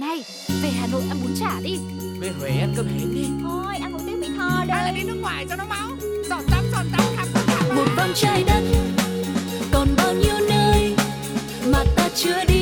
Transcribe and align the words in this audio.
Này, 0.00 0.24
về 0.62 0.68
Hà 0.68 0.86
Nội 0.86 1.02
ăn 1.08 1.18
bún 1.22 1.34
chả 1.40 1.60
đi. 1.62 1.78
Về 2.20 2.30
Huế 2.40 2.48
ăn 2.48 2.72
cơm 2.76 2.86
hến 2.86 3.14
đi. 3.14 3.24
Thôi 3.42 3.74
ăn 3.80 3.92
một 3.92 3.98
tiếng 4.06 4.20
mì 4.20 4.26
thò 4.38 4.64
đây 4.68 4.76
Hay 4.76 4.84
là 4.84 4.92
đi 4.92 5.02
nước 5.02 5.16
ngoài 5.20 5.46
cho 5.48 5.56
nó 5.56 5.64
máu. 5.64 5.88
Giọt 6.28 6.42
tắm 6.50 6.64
giọt 6.72 6.84
tắm 6.92 7.02
khắp 7.16 7.26
tất 7.34 7.40
cả 7.46 7.74
một 7.74 7.86
vòng 7.96 8.12
trái 8.14 8.44
đất 8.46 8.62
còn 9.72 9.88
bao 9.96 10.14
nhiêu 10.14 10.34
nơi 10.48 10.94
mà 11.72 11.84
ta 11.96 12.08
chưa 12.14 12.44
đi 12.48 12.59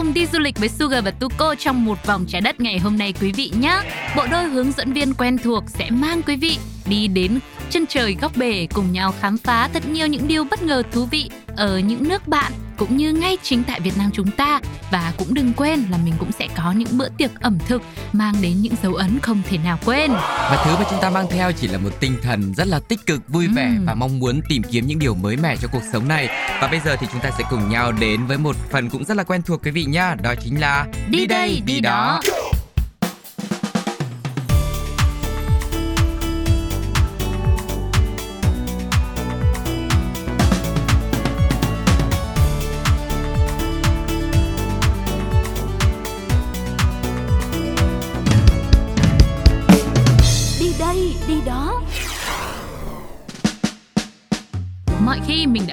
cùng 0.00 0.14
đi 0.14 0.26
du 0.26 0.38
lịch 0.38 0.58
với 0.58 0.68
Sugar 0.68 1.04
và 1.04 1.10
Tuko 1.10 1.54
trong 1.54 1.84
một 1.84 2.06
vòng 2.06 2.24
trái 2.28 2.40
đất 2.40 2.60
ngày 2.60 2.78
hôm 2.78 2.98
nay, 2.98 3.14
quý 3.20 3.32
vị 3.32 3.52
nhé. 3.60 3.80
Bộ 4.16 4.26
đôi 4.30 4.44
hướng 4.44 4.72
dẫn 4.72 4.92
viên 4.92 5.14
quen 5.14 5.38
thuộc 5.38 5.64
sẽ 5.66 5.90
mang 5.90 6.22
quý 6.22 6.36
vị 6.36 6.58
đi 6.86 7.08
đến 7.08 7.38
chân 7.70 7.86
trời 7.86 8.16
góc 8.20 8.36
bể 8.36 8.66
cùng 8.74 8.92
nhau 8.92 9.14
khám 9.20 9.38
phá 9.38 9.68
thật 9.72 9.88
nhiều 9.88 10.06
những 10.06 10.28
điều 10.28 10.44
bất 10.44 10.62
ngờ 10.62 10.82
thú 10.92 11.06
vị 11.10 11.30
ở 11.56 11.78
những 11.78 12.08
nước 12.08 12.28
bạn 12.28 12.52
cũng 12.80 12.96
như 12.96 13.12
ngay 13.12 13.36
chính 13.42 13.64
tại 13.64 13.80
Việt 13.80 13.98
Nam 13.98 14.10
chúng 14.12 14.30
ta 14.30 14.60
và 14.90 15.12
cũng 15.18 15.34
đừng 15.34 15.52
quên 15.52 15.84
là 15.90 15.98
mình 16.04 16.14
cũng 16.18 16.32
sẽ 16.32 16.48
có 16.56 16.72
những 16.72 16.88
bữa 16.98 17.08
tiệc 17.08 17.30
ẩm 17.40 17.58
thực 17.66 17.82
mang 18.12 18.34
đến 18.40 18.60
những 18.60 18.72
dấu 18.82 18.94
ấn 18.94 19.18
không 19.22 19.42
thể 19.48 19.58
nào 19.58 19.78
quên. 19.84 20.10
Và 20.10 20.62
thứ 20.64 20.76
mà 20.76 20.84
chúng 20.90 21.00
ta 21.00 21.10
mang 21.10 21.26
theo 21.30 21.52
chỉ 21.52 21.68
là 21.68 21.78
một 21.78 22.00
tinh 22.00 22.16
thần 22.22 22.54
rất 22.54 22.66
là 22.68 22.80
tích 22.80 23.06
cực, 23.06 23.28
vui 23.28 23.46
vẻ 23.46 23.64
Ừm. 23.64 23.84
và 23.86 23.94
mong 23.94 24.18
muốn 24.18 24.40
tìm 24.48 24.62
kiếm 24.62 24.86
những 24.86 24.98
điều 24.98 25.14
mới 25.14 25.36
mẻ 25.36 25.56
cho 25.56 25.68
cuộc 25.72 25.82
sống 25.92 26.08
này. 26.08 26.26
Và 26.60 26.68
bây 26.70 26.80
giờ 26.84 26.96
thì 27.00 27.06
chúng 27.12 27.20
ta 27.20 27.30
sẽ 27.38 27.44
cùng 27.50 27.70
nhau 27.70 27.92
đến 27.92 28.26
với 28.26 28.38
một 28.38 28.56
phần 28.70 28.90
cũng 28.90 29.04
rất 29.04 29.16
là 29.16 29.24
quen 29.24 29.42
thuộc 29.42 29.64
quý 29.64 29.70
vị 29.70 29.84
nha, 29.84 30.14
đó 30.22 30.34
chính 30.44 30.60
là 30.60 30.86
Đi 31.08 31.26
đây, 31.26 31.62
đi 31.66 31.80
đó. 31.80 32.20
Đi 32.24 32.39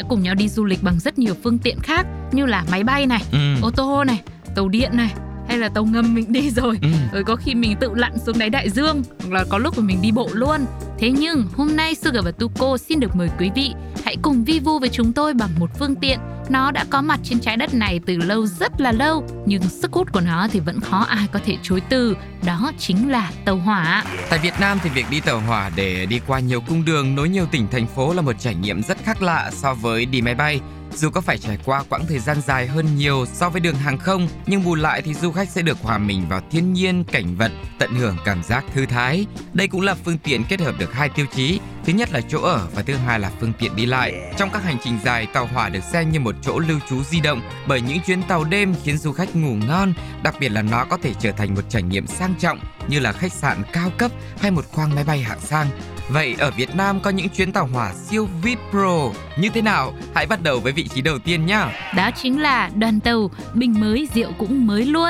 cùng 0.10 0.22
nhau 0.24 0.36
đi 0.36 0.50
du 0.50 0.66
lịch 0.66 0.84
bằng 0.84 1.00
rất 1.00 1.20
nhiều 1.20 1.34
phương 1.44 1.58
tiện 1.60 1.80
khác 1.80 2.08
như 2.32 2.46
là 2.46 2.64
máy 2.72 2.84
bay 2.84 3.06
này, 3.06 3.22
Ừ. 3.32 3.38
ô 3.62 3.72
tô 3.72 4.04
này, 4.04 4.22
tàu 4.56 4.68
điện 4.68 4.90
này 4.94 5.14
hay 5.58 5.62
là 5.62 5.70
tàu 5.70 5.86
ngầm 5.86 6.14
mình 6.14 6.32
đi 6.32 6.50
rồi. 6.56 6.80
Ừ. 6.82 6.90
Rồi 7.14 7.24
có 7.24 7.36
khi 7.36 7.56
mình 7.56 7.76
tự 7.80 7.92
lặn 7.96 8.14
xuống 8.26 8.40
đáy 8.40 8.50
đại 8.50 8.70
dương 8.70 9.04
hoặc 9.20 9.32
là 9.32 9.46
có 9.50 9.58
lúc 9.58 9.78
mà 9.78 9.84
mình 9.84 10.02
đi 10.02 10.12
bộ 10.12 10.30
luôn. 10.34 10.66
Thế 11.00 11.12
nhưng 11.12 11.46
hôm 11.56 11.76
nay 11.76 11.96
Sugar 11.96 12.26
và 12.26 12.32
Tuko 12.32 12.78
xin 12.78 13.00
được 13.00 13.16
mời 13.16 13.30
quý 13.40 13.50
vị 13.56 13.74
hãy 14.06 14.18
cùng 14.22 14.44
vi 14.44 14.60
vu 14.60 14.80
với 14.80 14.90
chúng 14.90 15.14
tôi 15.14 15.34
bằng 15.34 15.50
một 15.60 15.70
phương 15.80 15.96
tiện 15.96 16.20
nó 16.50 16.72
đã 16.72 16.86
có 16.90 17.02
mặt 17.02 17.20
trên 17.24 17.40
trái 17.40 17.58
đất 17.58 17.74
này 17.74 18.00
từ 18.06 18.18
lâu 18.18 18.46
rất 18.46 18.82
là 18.82 18.92
lâu 18.92 19.28
nhưng 19.46 19.62
sức 19.62 19.94
hút 19.94 20.14
của 20.14 20.22
nó 20.22 20.48
thì 20.52 20.60
vẫn 20.60 20.80
khó 20.80 21.06
ai 21.10 21.28
có 21.32 21.40
thể 21.46 21.58
chối 21.64 21.82
từ 21.90 22.16
đó 22.46 22.72
chính 22.78 23.12
là 23.12 23.32
tàu 23.46 23.58
hỏa 23.58 24.04
Tại 24.30 24.40
Việt 24.40 24.54
Nam 24.60 24.80
thì 24.84 24.90
việc 24.90 25.06
đi 25.12 25.20
tàu 25.20 25.40
hỏa 25.40 25.72
để 25.76 26.06
đi 26.06 26.22
qua 26.28 26.40
nhiều 26.40 26.62
cung 26.62 26.86
đường 26.86 27.16
nối 27.16 27.30
nhiều 27.30 27.46
tỉnh 27.52 27.68
thành 27.72 27.88
phố 27.88 28.14
là 28.14 28.22
một 28.22 28.34
trải 28.40 28.56
nghiệm 28.56 28.84
rất 28.84 28.98
khác 29.04 29.22
lạ 29.22 29.52
so 29.54 29.74
với 29.74 30.06
đi 30.06 30.22
máy 30.22 30.36
bay. 30.36 30.60
Dù 30.98 31.10
có 31.10 31.22
phải 31.22 31.38
trải 31.38 31.58
qua 31.66 31.84
quãng 31.90 32.06
thời 32.08 32.20
gian 32.20 32.42
dài 32.42 32.68
hơn 32.68 32.96
nhiều 32.96 33.26
so 33.34 33.50
với 33.50 33.62
đường 33.62 33.76
hàng 33.76 33.98
không, 33.98 34.28
nhưng 34.46 34.64
bù 34.64 34.76
lại 34.76 35.02
thì 35.02 35.14
du 35.14 35.32
khách 35.32 35.50
sẽ 35.50 35.62
được 35.62 35.78
hòa 35.82 35.98
mình 35.98 36.26
vào 36.30 36.42
thiên 36.52 36.74
nhiên, 36.74 37.04
cảnh 37.04 37.36
vật, 37.36 37.52
tận 37.80 37.96
hưởng 37.96 38.18
cảm 38.26 38.44
giác 38.44 38.66
thư 38.74 38.86
thái. 38.86 39.26
Đây 39.54 39.68
cũng 39.68 39.82
là 39.82 39.96
phương 40.06 40.18
tiện 40.18 40.44
kết 40.44 40.62
hợp 40.62 40.76
được 40.80 40.94
hai 40.94 41.10
tiêu 41.10 41.26
chí. 41.36 41.60
Thứ 41.86 41.94
nhất 41.94 42.10
là 42.12 42.22
chỗ 42.30 42.42
ở 42.42 42.68
và 42.76 42.82
thứ 42.82 42.96
hai 42.96 43.20
là 43.20 43.32
phương 43.40 43.54
tiện 43.60 43.76
đi 43.76 43.86
lại. 43.86 44.14
Trong 44.38 44.50
các 44.54 44.64
hành 44.64 44.78
trình 44.84 45.00
dài, 45.04 45.28
tàu 45.34 45.46
hỏa 45.46 45.70
được 45.70 45.84
xem 45.92 46.12
như 46.12 46.20
một 46.20 46.36
chỗ 46.42 46.60
lưu 46.60 46.80
trú 46.90 47.04
di 47.04 47.20
động 47.20 47.42
bởi 47.68 47.82
những 47.82 48.00
chuyến 48.00 48.24
tàu 48.24 48.44
đêm 48.44 48.76
khiến 48.84 48.98
du 48.98 49.12
khách 49.12 49.36
ngủ 49.36 49.56
ngon, 49.68 49.94
đặc 50.24 50.36
biệt 50.40 50.50
là 50.50 50.62
nó 50.62 50.86
có 50.86 50.98
thể 51.04 51.14
trở 51.20 51.32
thành 51.32 51.56
một 51.56 51.64
trải 51.70 51.82
nghiệm 51.82 52.08
sang 52.08 52.34
trọng 52.40 52.60
như 52.88 53.00
là 53.00 53.12
khách 53.12 53.34
sạn 53.34 53.64
cao 53.74 53.92
cấp 53.98 54.12
hay 54.40 54.52
một 54.52 54.66
khoang 54.72 54.96
máy 54.96 55.04
bay 55.04 55.22
hạng 55.22 55.40
sang. 55.40 55.68
Vậy 56.10 56.36
ở 56.40 56.52
Việt 56.52 56.76
Nam 56.76 57.00
có 57.00 57.10
những 57.10 57.30
chuyến 57.30 57.52
tàu 57.52 57.68
hỏa 57.68 57.94
siêu 57.94 58.28
VIP 58.42 58.60
Pro 58.72 59.10
như 59.38 59.50
thế 59.50 59.62
nào? 59.62 59.94
Hãy 60.16 60.26
bắt 60.26 60.44
đầu 60.44 60.60
với 60.60 60.74
vị 60.74 60.88
trí 60.88 61.02
đầu 61.02 61.20
tiên 61.20 61.46
nhá. 61.46 61.72
Đó 61.96 62.12
chính 62.12 62.42
là 62.42 62.70
đoàn 62.76 63.00
tàu 63.00 63.32
Bình 63.54 63.76
mới 63.80 64.08
rượu 64.14 64.32
cũng 64.38 64.68
mới 64.68 64.86
luôn. 64.86 65.10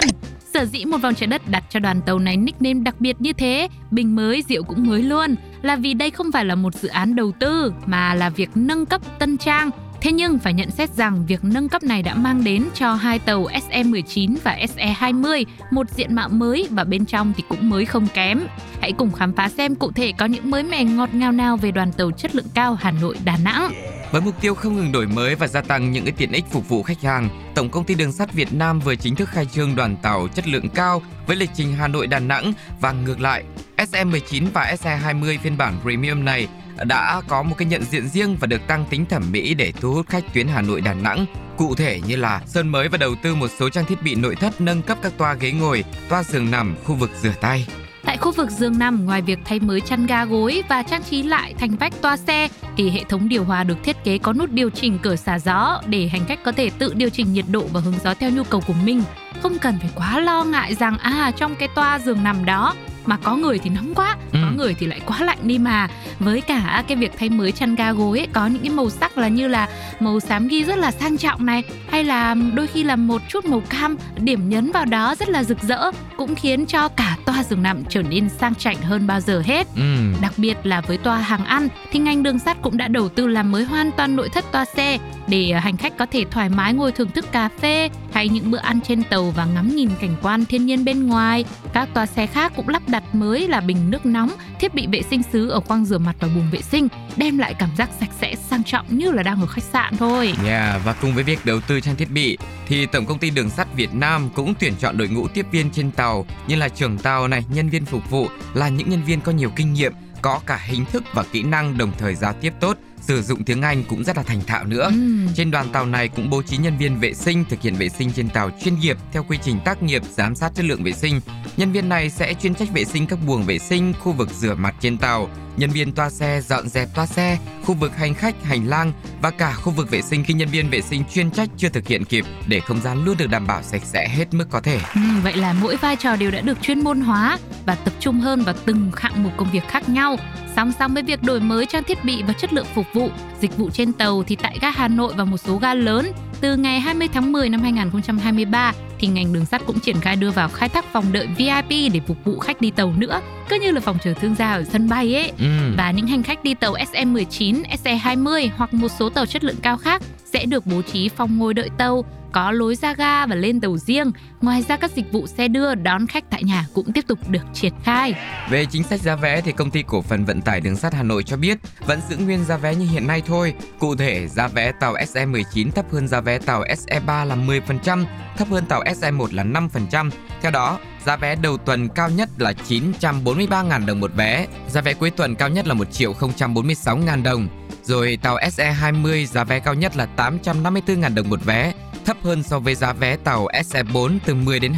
Sở 0.53 0.65
dĩ 0.65 0.85
một 0.85 0.97
vòng 0.97 1.15
trái 1.15 1.27
đất 1.27 1.41
đặt 1.49 1.63
cho 1.69 1.79
đoàn 1.79 2.01
tàu 2.01 2.19
này 2.19 2.37
nickname 2.37 2.79
đặc 2.79 2.95
biệt 2.99 3.15
như 3.19 3.33
thế, 3.33 3.67
bình 3.91 4.15
mới 4.15 4.43
rượu 4.49 4.63
cũng 4.63 4.87
mới 4.87 5.03
luôn, 5.03 5.35
là 5.61 5.75
vì 5.75 5.93
đây 5.93 6.11
không 6.11 6.31
phải 6.31 6.45
là 6.45 6.55
một 6.55 6.75
dự 6.75 6.87
án 6.87 7.15
đầu 7.15 7.31
tư 7.39 7.73
mà 7.85 8.13
là 8.13 8.29
việc 8.29 8.49
nâng 8.55 8.85
cấp 8.85 9.01
tân 9.19 9.37
trang. 9.37 9.69
Thế 10.01 10.11
nhưng 10.11 10.39
phải 10.39 10.53
nhận 10.53 10.71
xét 10.71 10.89
rằng 10.89 11.25
việc 11.25 11.43
nâng 11.43 11.69
cấp 11.69 11.83
này 11.83 12.03
đã 12.03 12.15
mang 12.15 12.43
đến 12.43 12.65
cho 12.73 12.93
hai 12.93 13.19
tàu 13.19 13.47
SE19 13.69 14.35
và 14.43 14.57
SE20 14.75 15.45
một 15.71 15.89
diện 15.89 16.15
mạo 16.15 16.29
mới 16.29 16.67
và 16.71 16.83
bên 16.83 17.05
trong 17.05 17.33
thì 17.37 17.43
cũng 17.49 17.69
mới 17.69 17.85
không 17.85 18.07
kém. 18.13 18.47
Hãy 18.81 18.91
cùng 18.91 19.11
khám 19.11 19.33
phá 19.33 19.49
xem 19.49 19.75
cụ 19.75 19.91
thể 19.91 20.11
có 20.17 20.25
những 20.25 20.51
mới 20.51 20.63
mẻ 20.63 20.83
ngọt 20.83 21.13
ngào 21.13 21.31
nào 21.31 21.57
về 21.57 21.71
đoàn 21.71 21.91
tàu 21.91 22.11
chất 22.11 22.35
lượng 22.35 22.45
cao 22.53 22.77
Hà 22.79 22.91
Nội 22.91 23.15
Đà 23.25 23.37
Nẵng. 23.43 23.71
Với 24.11 24.21
mục 24.21 24.41
tiêu 24.41 24.55
không 24.55 24.75
ngừng 24.75 24.91
đổi 24.91 25.07
mới 25.07 25.35
và 25.35 25.47
gia 25.47 25.61
tăng 25.61 25.91
những 25.91 26.05
cái 26.05 26.13
tiện 26.17 26.31
ích 26.31 26.45
phục 26.51 26.69
vụ 26.69 26.83
khách 26.83 27.01
hàng, 27.01 27.29
Tổng 27.55 27.69
công 27.69 27.83
ty 27.83 27.95
Đường 27.95 28.11
sắt 28.11 28.33
Việt 28.33 28.53
Nam 28.53 28.79
vừa 28.79 28.95
chính 28.95 29.15
thức 29.15 29.29
khai 29.29 29.45
trương 29.45 29.75
đoàn 29.75 29.95
tàu 30.01 30.27
chất 30.27 30.47
lượng 30.47 30.69
cao 30.69 31.01
với 31.27 31.35
lịch 31.35 31.49
trình 31.55 31.73
Hà 31.73 31.87
Nội 31.87 32.07
Đà 32.07 32.19
Nẵng 32.19 32.53
và 32.81 32.91
ngược 32.91 33.19
lại. 33.19 33.43
SE19 33.77 34.45
và 34.53 34.75
SE20 34.83 35.37
phiên 35.43 35.57
bản 35.57 35.73
premium 35.81 36.25
này 36.25 36.47
đã 36.83 37.21
có 37.27 37.43
một 37.43 37.55
cái 37.57 37.65
nhận 37.67 37.83
diện 37.83 38.07
riêng 38.07 38.37
và 38.39 38.47
được 38.47 38.67
tăng 38.67 38.85
tính 38.89 39.05
thẩm 39.05 39.23
mỹ 39.31 39.53
để 39.53 39.73
thu 39.81 39.93
hút 39.93 40.07
khách 40.09 40.33
tuyến 40.33 40.47
Hà 40.47 40.61
Nội 40.61 40.81
Đà 40.81 40.93
Nẵng. 40.93 41.25
Cụ 41.57 41.75
thể 41.75 42.01
như 42.07 42.15
là 42.15 42.41
sơn 42.45 42.69
mới 42.69 42.87
và 42.87 42.97
đầu 42.97 43.15
tư 43.15 43.35
một 43.35 43.47
số 43.59 43.69
trang 43.69 43.85
thiết 43.85 44.01
bị 44.03 44.15
nội 44.15 44.35
thất 44.35 44.61
nâng 44.61 44.81
cấp 44.81 44.97
các 45.01 45.11
toa 45.17 45.33
ghế 45.33 45.51
ngồi, 45.51 45.83
toa 46.09 46.23
giường 46.23 46.51
nằm, 46.51 46.75
khu 46.83 46.95
vực 46.95 47.11
rửa 47.21 47.33
tay. 47.41 47.67
Tại 48.05 48.17
khu 48.17 48.31
vực 48.31 48.49
giường 48.51 48.79
nằm, 48.79 49.05
ngoài 49.05 49.21
việc 49.21 49.39
thay 49.45 49.59
mới 49.59 49.81
chăn 49.81 50.05
ga 50.05 50.25
gối 50.25 50.63
và 50.69 50.83
trang 50.83 51.03
trí 51.03 51.23
lại 51.23 51.53
thành 51.59 51.75
vách 51.75 52.01
toa 52.01 52.17
xe, 52.17 52.47
thì 52.77 52.89
hệ 52.89 53.03
thống 53.09 53.29
điều 53.29 53.43
hòa 53.43 53.63
được 53.63 53.83
thiết 53.83 54.03
kế 54.03 54.17
có 54.17 54.33
nút 54.33 54.51
điều 54.51 54.69
chỉnh 54.69 54.99
cửa 55.01 55.15
xả 55.15 55.39
gió 55.39 55.81
để 55.85 56.07
hành 56.07 56.25
khách 56.25 56.43
có 56.43 56.51
thể 56.51 56.69
tự 56.69 56.93
điều 56.93 57.09
chỉnh 57.09 57.33
nhiệt 57.33 57.45
độ 57.51 57.67
và 57.73 57.79
hướng 57.79 57.93
gió 58.03 58.13
theo 58.13 58.29
nhu 58.29 58.43
cầu 58.43 58.61
của 58.67 58.73
mình. 58.85 59.03
Không 59.43 59.57
cần 59.59 59.77
phải 59.81 59.89
quá 59.95 60.19
lo 60.19 60.43
ngại 60.43 60.75
rằng 60.75 60.97
à 60.97 61.31
trong 61.37 61.55
cái 61.55 61.69
toa 61.75 61.99
giường 61.99 62.23
nằm 62.23 62.45
đó 62.45 62.75
mà 63.05 63.17
có 63.17 63.35
người 63.35 63.59
thì 63.59 63.69
nóng 63.69 63.93
quá, 63.95 64.17
Ừ. 64.31 64.39
người 64.57 64.75
thì 64.79 64.87
lại 64.87 64.99
quá 65.05 65.17
lạnh 65.23 65.37
đi 65.41 65.57
mà. 65.57 65.87
Với 66.19 66.41
cả 66.41 66.83
cái 66.87 66.97
việc 66.97 67.11
thay 67.17 67.29
mới 67.29 67.51
chăn 67.51 67.75
ga 67.75 67.91
gối 67.91 68.19
ấy, 68.19 68.27
có 68.33 68.47
những 68.47 68.61
cái 68.61 68.69
màu 68.71 68.89
sắc 68.89 69.17
là 69.17 69.27
như 69.27 69.47
là 69.47 69.67
màu 69.99 70.19
xám 70.19 70.47
ghi 70.47 70.63
rất 70.63 70.77
là 70.77 70.91
sang 70.91 71.17
trọng 71.17 71.45
này, 71.45 71.63
hay 71.89 72.03
là 72.03 72.35
đôi 72.53 72.67
khi 72.67 72.83
là 72.83 72.95
một 72.95 73.21
chút 73.29 73.45
màu 73.45 73.61
cam, 73.69 73.97
điểm 74.17 74.49
nhấn 74.49 74.71
vào 74.71 74.85
đó 74.85 75.15
rất 75.19 75.29
là 75.29 75.43
rực 75.43 75.61
rỡ, 75.61 75.91
cũng 76.17 76.35
khiến 76.35 76.65
cho 76.65 76.87
cả 76.87 77.17
toa 77.25 77.43
giường 77.43 77.63
nằm 77.63 77.83
trở 77.89 78.01
nên 78.01 78.29
sang 78.29 78.55
chảnh 78.55 78.81
hơn 78.81 79.07
bao 79.07 79.19
giờ 79.19 79.41
hết. 79.45 79.67
Ừm, 79.75 80.15
Đặc 80.21 80.33
biệt 80.37 80.57
là 80.63 80.81
với 80.81 80.97
toa 80.97 81.17
hàng 81.17 81.45
ăn 81.45 81.67
thì 81.91 81.99
ngành 81.99 82.23
đường 82.23 82.39
sắt 82.39 82.57
cũng 82.61 82.77
đã 82.77 82.87
đầu 82.87 83.09
tư 83.09 83.27
làm 83.27 83.51
mới 83.51 83.63
hoàn 83.63 83.91
toàn 83.91 84.15
nội 84.15 84.29
thất 84.29 84.45
toa 84.51 84.65
xe 84.65 84.97
để 85.27 85.53
hành 85.53 85.77
khách 85.77 85.97
có 85.97 86.05
thể 86.05 86.25
thoải 86.31 86.49
mái 86.49 86.73
ngồi 86.73 86.91
thưởng 86.91 87.11
thức 87.11 87.31
cà 87.31 87.49
phê 87.61 87.89
hay 88.13 88.29
những 88.29 88.51
bữa 88.51 88.57
ăn 88.57 88.79
trên 88.81 89.03
tàu 89.03 89.33
và 89.35 89.45
ngắm 89.45 89.75
nhìn 89.75 89.89
cảnh 90.01 90.15
quan 90.21 90.45
thiên 90.45 90.65
nhiên 90.65 90.85
bên 90.85 91.07
ngoài. 91.07 91.45
Các 91.73 91.89
toa 91.93 92.05
xe 92.05 92.27
khác 92.27 92.53
cũng 92.55 92.69
lắp 92.69 92.81
đặt 92.87 93.03
mới 93.15 93.47
là 93.47 93.61
bình 93.61 93.91
nước 93.91 94.05
nóng, 94.05 94.29
thiết 94.59 94.73
bị 94.73 94.87
vệ 94.87 95.01
sinh 95.09 95.23
xứ 95.23 95.49
ở 95.49 95.59
khoang 95.59 95.85
rửa 95.85 95.97
mặt 95.97 96.15
và 96.19 96.27
buồng 96.27 96.49
vệ 96.51 96.61
sinh, 96.61 96.87
đem 97.17 97.37
lại 97.37 97.53
cảm 97.59 97.69
giác 97.77 97.89
sạch 97.99 98.09
sẽ 98.21 98.35
sang 98.35 98.63
trọng 98.63 98.97
như 98.97 99.11
là 99.11 99.23
đang 99.23 99.41
ở 99.41 99.47
khách 99.47 99.63
sạn 99.63 99.97
thôi. 99.97 100.33
Yeah, 100.45 100.81
và 100.85 100.93
cùng 100.93 101.13
với 101.15 101.23
việc 101.23 101.45
đầu 101.45 101.59
tư 101.61 101.79
trang 101.79 101.95
thiết 101.95 102.11
bị 102.11 102.37
thì 102.67 102.85
Tổng 102.85 103.05
công 103.05 103.19
ty 103.19 103.29
Đường 103.29 103.49
sắt 103.49 103.75
Việt 103.75 103.93
Nam 103.93 104.29
cũng 104.35 104.53
tuyển 104.59 104.73
chọn 104.79 104.97
đội 104.97 105.07
ngũ 105.07 105.27
tiếp 105.27 105.45
viên 105.51 105.71
trên 105.71 105.91
tàu 105.91 106.25
như 106.47 106.55
là 106.55 106.69
trưởng 106.69 106.97
tàu 106.97 107.27
này, 107.27 107.45
nhân 107.53 107.69
viên 107.69 107.85
phục 107.85 108.09
vụ 108.09 108.27
là 108.53 108.69
những 108.69 108.89
nhân 108.89 109.03
viên 109.03 109.21
có 109.21 109.31
nhiều 109.31 109.49
kinh 109.55 109.73
nghiệm, 109.73 109.93
có 110.21 110.39
cả 110.45 110.59
hình 110.65 110.85
thức 110.85 111.03
và 111.13 111.23
kỹ 111.31 111.43
năng 111.43 111.77
đồng 111.77 111.91
thời 111.97 112.15
giao 112.15 112.33
tiếp 112.33 112.53
tốt, 112.59 112.77
sử 113.07 113.21
dụng 113.21 113.43
tiếng 113.43 113.61
Anh 113.61 113.83
cũng 113.83 114.03
rất 114.03 114.17
là 114.17 114.23
thành 114.23 114.41
thạo 114.47 114.65
nữa. 114.65 114.83
Ừm. 114.83 115.27
Trên 115.35 115.51
đoàn 115.51 115.69
tàu 115.71 115.85
này 115.85 116.07
cũng 116.07 116.29
bố 116.29 116.41
trí 116.41 116.57
nhân 116.57 116.77
viên 116.77 116.99
vệ 116.99 117.13
sinh 117.13 117.45
thực 117.49 117.61
hiện 117.61 117.75
vệ 117.75 117.89
sinh 117.89 118.11
trên 118.15 118.29
tàu 118.29 118.49
chuyên 118.63 118.79
nghiệp 118.79 118.97
theo 119.11 119.25
quy 119.29 119.37
trình 119.43 119.59
tác 119.65 119.83
nghiệp 119.83 120.01
giám 120.11 120.35
sát 120.35 120.55
chất 120.55 120.65
lượng 120.65 120.83
vệ 120.83 120.91
sinh. 120.91 121.21
Nhân 121.57 121.71
viên 121.71 121.89
này 121.89 122.09
sẽ 122.09 122.33
chuyên 122.33 122.55
trách 122.55 122.71
vệ 122.73 122.85
sinh 122.85 123.07
các 123.07 123.19
buồng 123.27 123.43
vệ 123.43 123.59
sinh, 123.59 123.93
khu 123.99 124.11
vực 124.11 124.29
rửa 124.29 124.55
mặt 124.55 124.75
trên 124.79 124.97
tàu. 124.97 125.29
Nhân 125.57 125.69
viên 125.69 125.91
toa 125.91 126.09
xe 126.09 126.41
dọn 126.41 126.69
dẹp 126.69 126.89
toa 126.95 127.05
xe, 127.05 127.37
khu 127.63 127.73
vực 127.73 127.97
hành 127.97 128.13
khách, 128.13 128.43
hành 128.43 128.67
lang 128.67 128.93
và 129.21 129.31
cả 129.31 129.53
khu 129.53 129.71
vực 129.71 129.91
vệ 129.91 130.01
sinh 130.01 130.23
khi 130.23 130.33
nhân 130.33 130.49
viên 130.49 130.69
vệ 130.69 130.81
sinh 130.81 131.03
chuyên 131.13 131.31
trách 131.31 131.49
chưa 131.57 131.69
thực 131.69 131.87
hiện 131.87 132.05
kịp 132.05 132.25
để 132.47 132.59
không 132.59 132.81
gian 132.81 133.05
luôn 133.05 133.17
được 133.17 133.29
đảm 133.29 133.47
bảo 133.47 133.63
sạch 133.63 133.81
sẽ 133.85 134.07
hết 134.09 134.25
mức 134.33 134.45
có 134.49 134.61
thể. 134.61 134.79
Ừ, 134.95 135.01
vậy 135.23 135.35
là 135.35 135.53
mỗi 135.53 135.75
vai 135.75 135.95
trò 135.95 136.15
đều 136.15 136.31
đã 136.31 136.41
được 136.41 136.57
chuyên 136.61 136.83
môn 136.83 137.01
hóa 137.01 137.37
và 137.65 137.75
tập 137.75 137.93
trung 137.99 138.19
hơn 138.19 138.41
vào 138.41 138.55
từng 138.65 138.91
hạng 138.95 139.23
mục 139.23 139.31
công 139.37 139.51
việc 139.51 139.67
khác 139.67 139.89
nhau. 139.89 140.15
Song 140.55 140.71
song 140.79 140.93
với 140.93 141.03
việc 141.03 141.23
đổi 141.23 141.39
mới 141.39 141.65
trang 141.65 141.83
thiết 141.83 142.03
bị 142.03 142.23
và 142.23 142.33
chất 142.33 142.53
lượng 142.53 142.65
phục 142.75 142.85
vụ, 142.93 143.09
dịch 143.41 143.57
vụ 143.57 143.69
trên 143.69 143.93
tàu 143.93 144.23
thì 144.23 144.35
tại 144.35 144.57
ga 144.61 144.71
Hà 144.71 144.87
Nội 144.87 145.13
và 145.17 145.25
một 145.25 145.37
số 145.37 145.57
ga 145.57 145.73
lớn 145.73 146.11
từ 146.41 146.55
ngày 146.55 146.79
20 146.79 147.07
tháng 147.13 147.31
10 147.31 147.49
năm 147.49 147.61
2023 147.61 148.73
thì 148.99 149.07
ngành 149.07 149.33
đường 149.33 149.45
sắt 149.45 149.61
cũng 149.65 149.79
triển 149.79 149.99
khai 150.01 150.15
đưa 150.15 150.31
vào 150.31 150.49
khai 150.49 150.69
thác 150.69 150.85
phòng 150.93 151.05
đợi 151.11 151.27
VIP 151.37 151.69
để 151.69 151.99
phục 152.07 152.17
vụ 152.25 152.39
khách 152.39 152.61
đi 152.61 152.71
tàu 152.71 152.93
nữa, 152.97 153.21
cứ 153.49 153.59
như 153.61 153.71
là 153.71 153.79
phòng 153.79 153.97
chờ 154.03 154.13
thương 154.13 154.35
gia 154.35 154.51
ở 154.51 154.63
sân 154.63 154.89
bay 154.89 155.15
ấy. 155.15 155.31
Ừ. 155.39 155.45
Và 155.77 155.91
những 155.91 156.07
hành 156.07 156.23
khách 156.23 156.43
đi 156.43 156.53
tàu 156.53 156.73
SE19, 156.73 157.63
SE20 157.83 158.49
hoặc 158.57 158.73
một 158.73 158.91
số 158.99 159.09
tàu 159.09 159.25
chất 159.25 159.43
lượng 159.43 159.55
cao 159.61 159.77
khác 159.77 160.01
sẽ 160.25 160.45
được 160.45 160.65
bố 160.65 160.81
trí 160.81 161.09
phòng 161.09 161.37
ngồi 161.37 161.53
đợi 161.53 161.69
tàu, 161.77 162.05
có 162.31 162.51
lối 162.51 162.75
ra 162.75 162.93
ga 162.93 163.25
và 163.25 163.35
lên 163.35 163.61
tàu 163.61 163.77
riêng. 163.77 164.11
Ngoài 164.41 164.61
ra 164.61 164.77
các 164.77 164.91
dịch 164.91 165.11
vụ 165.11 165.27
xe 165.27 165.47
đưa 165.47 165.75
đón 165.75 166.07
khách 166.07 166.23
tại 166.29 166.43
nhà 166.43 166.65
cũng 166.73 166.93
tiếp 166.93 167.05
tục 167.07 167.19
được 167.29 167.43
triển 167.53 167.73
khai. 167.83 168.13
Về 168.49 168.65
chính 168.65 168.83
sách 168.83 169.01
giá 169.01 169.15
vé 169.15 169.41
thì 169.41 169.51
công 169.51 169.71
ty 169.71 169.83
cổ 169.87 170.01
phần 170.01 170.25
vận 170.25 170.41
tải 170.41 170.61
đường 170.61 170.75
sắt 170.75 170.93
Hà 170.93 171.03
Nội 171.03 171.23
cho 171.23 171.37
biết 171.37 171.57
vẫn 171.85 171.99
giữ 172.09 172.17
nguyên 172.17 172.45
giá 172.45 172.57
vé 172.57 172.75
như 172.75 172.85
hiện 172.85 173.07
nay 173.07 173.21
thôi. 173.25 173.53
Cụ 173.79 173.95
thể, 173.95 174.27
giá 174.27 174.47
vé 174.47 174.71
tàu 174.71 174.93
SE19 174.93 175.71
thấp 175.71 175.85
hơn 175.91 176.07
giá 176.07 176.21
vé 176.21 176.39
tàu 176.39 176.63
SE3 176.63 177.25
là 177.25 177.35
10%, 177.35 178.05
thấp 178.37 178.47
hơn 178.51 178.65
tàu 178.65 178.83
SE1 178.83 179.27
là 179.31 179.43
5%. 179.43 180.09
Theo 180.41 180.51
đó, 180.51 180.79
giá 181.05 181.15
vé 181.15 181.35
đầu 181.35 181.57
tuần 181.57 181.89
cao 181.89 182.09
nhất 182.09 182.29
là 182.37 182.53
943.000 182.67 183.85
đồng 183.85 183.99
một 183.99 184.11
vé, 184.15 184.47
giá 184.69 184.81
vé 184.81 184.93
cuối 184.93 185.09
tuần 185.09 185.35
cao 185.35 185.49
nhất 185.49 185.67
là 185.67 185.73
1 185.73 185.91
triệu 185.91 186.13
046.000 186.13 187.23
đồng. 187.23 187.47
Rồi 187.83 188.17
tàu 188.21 188.37
SE20 188.37 189.25
giá 189.25 189.43
vé 189.43 189.59
cao 189.59 189.73
nhất 189.73 189.97
là 189.97 190.07
854.000 190.17 191.15
đồng 191.15 191.29
một 191.29 191.45
vé, 191.45 191.73
thấp 192.07 192.17
hơn 192.23 192.43
so 192.43 192.59
với 192.59 192.75
giá 192.75 192.93
vé 192.93 193.15
tàu 193.15 193.47
SE4 193.47 194.17
từ 194.25 194.35
10 194.35 194.59
đến 194.59 194.73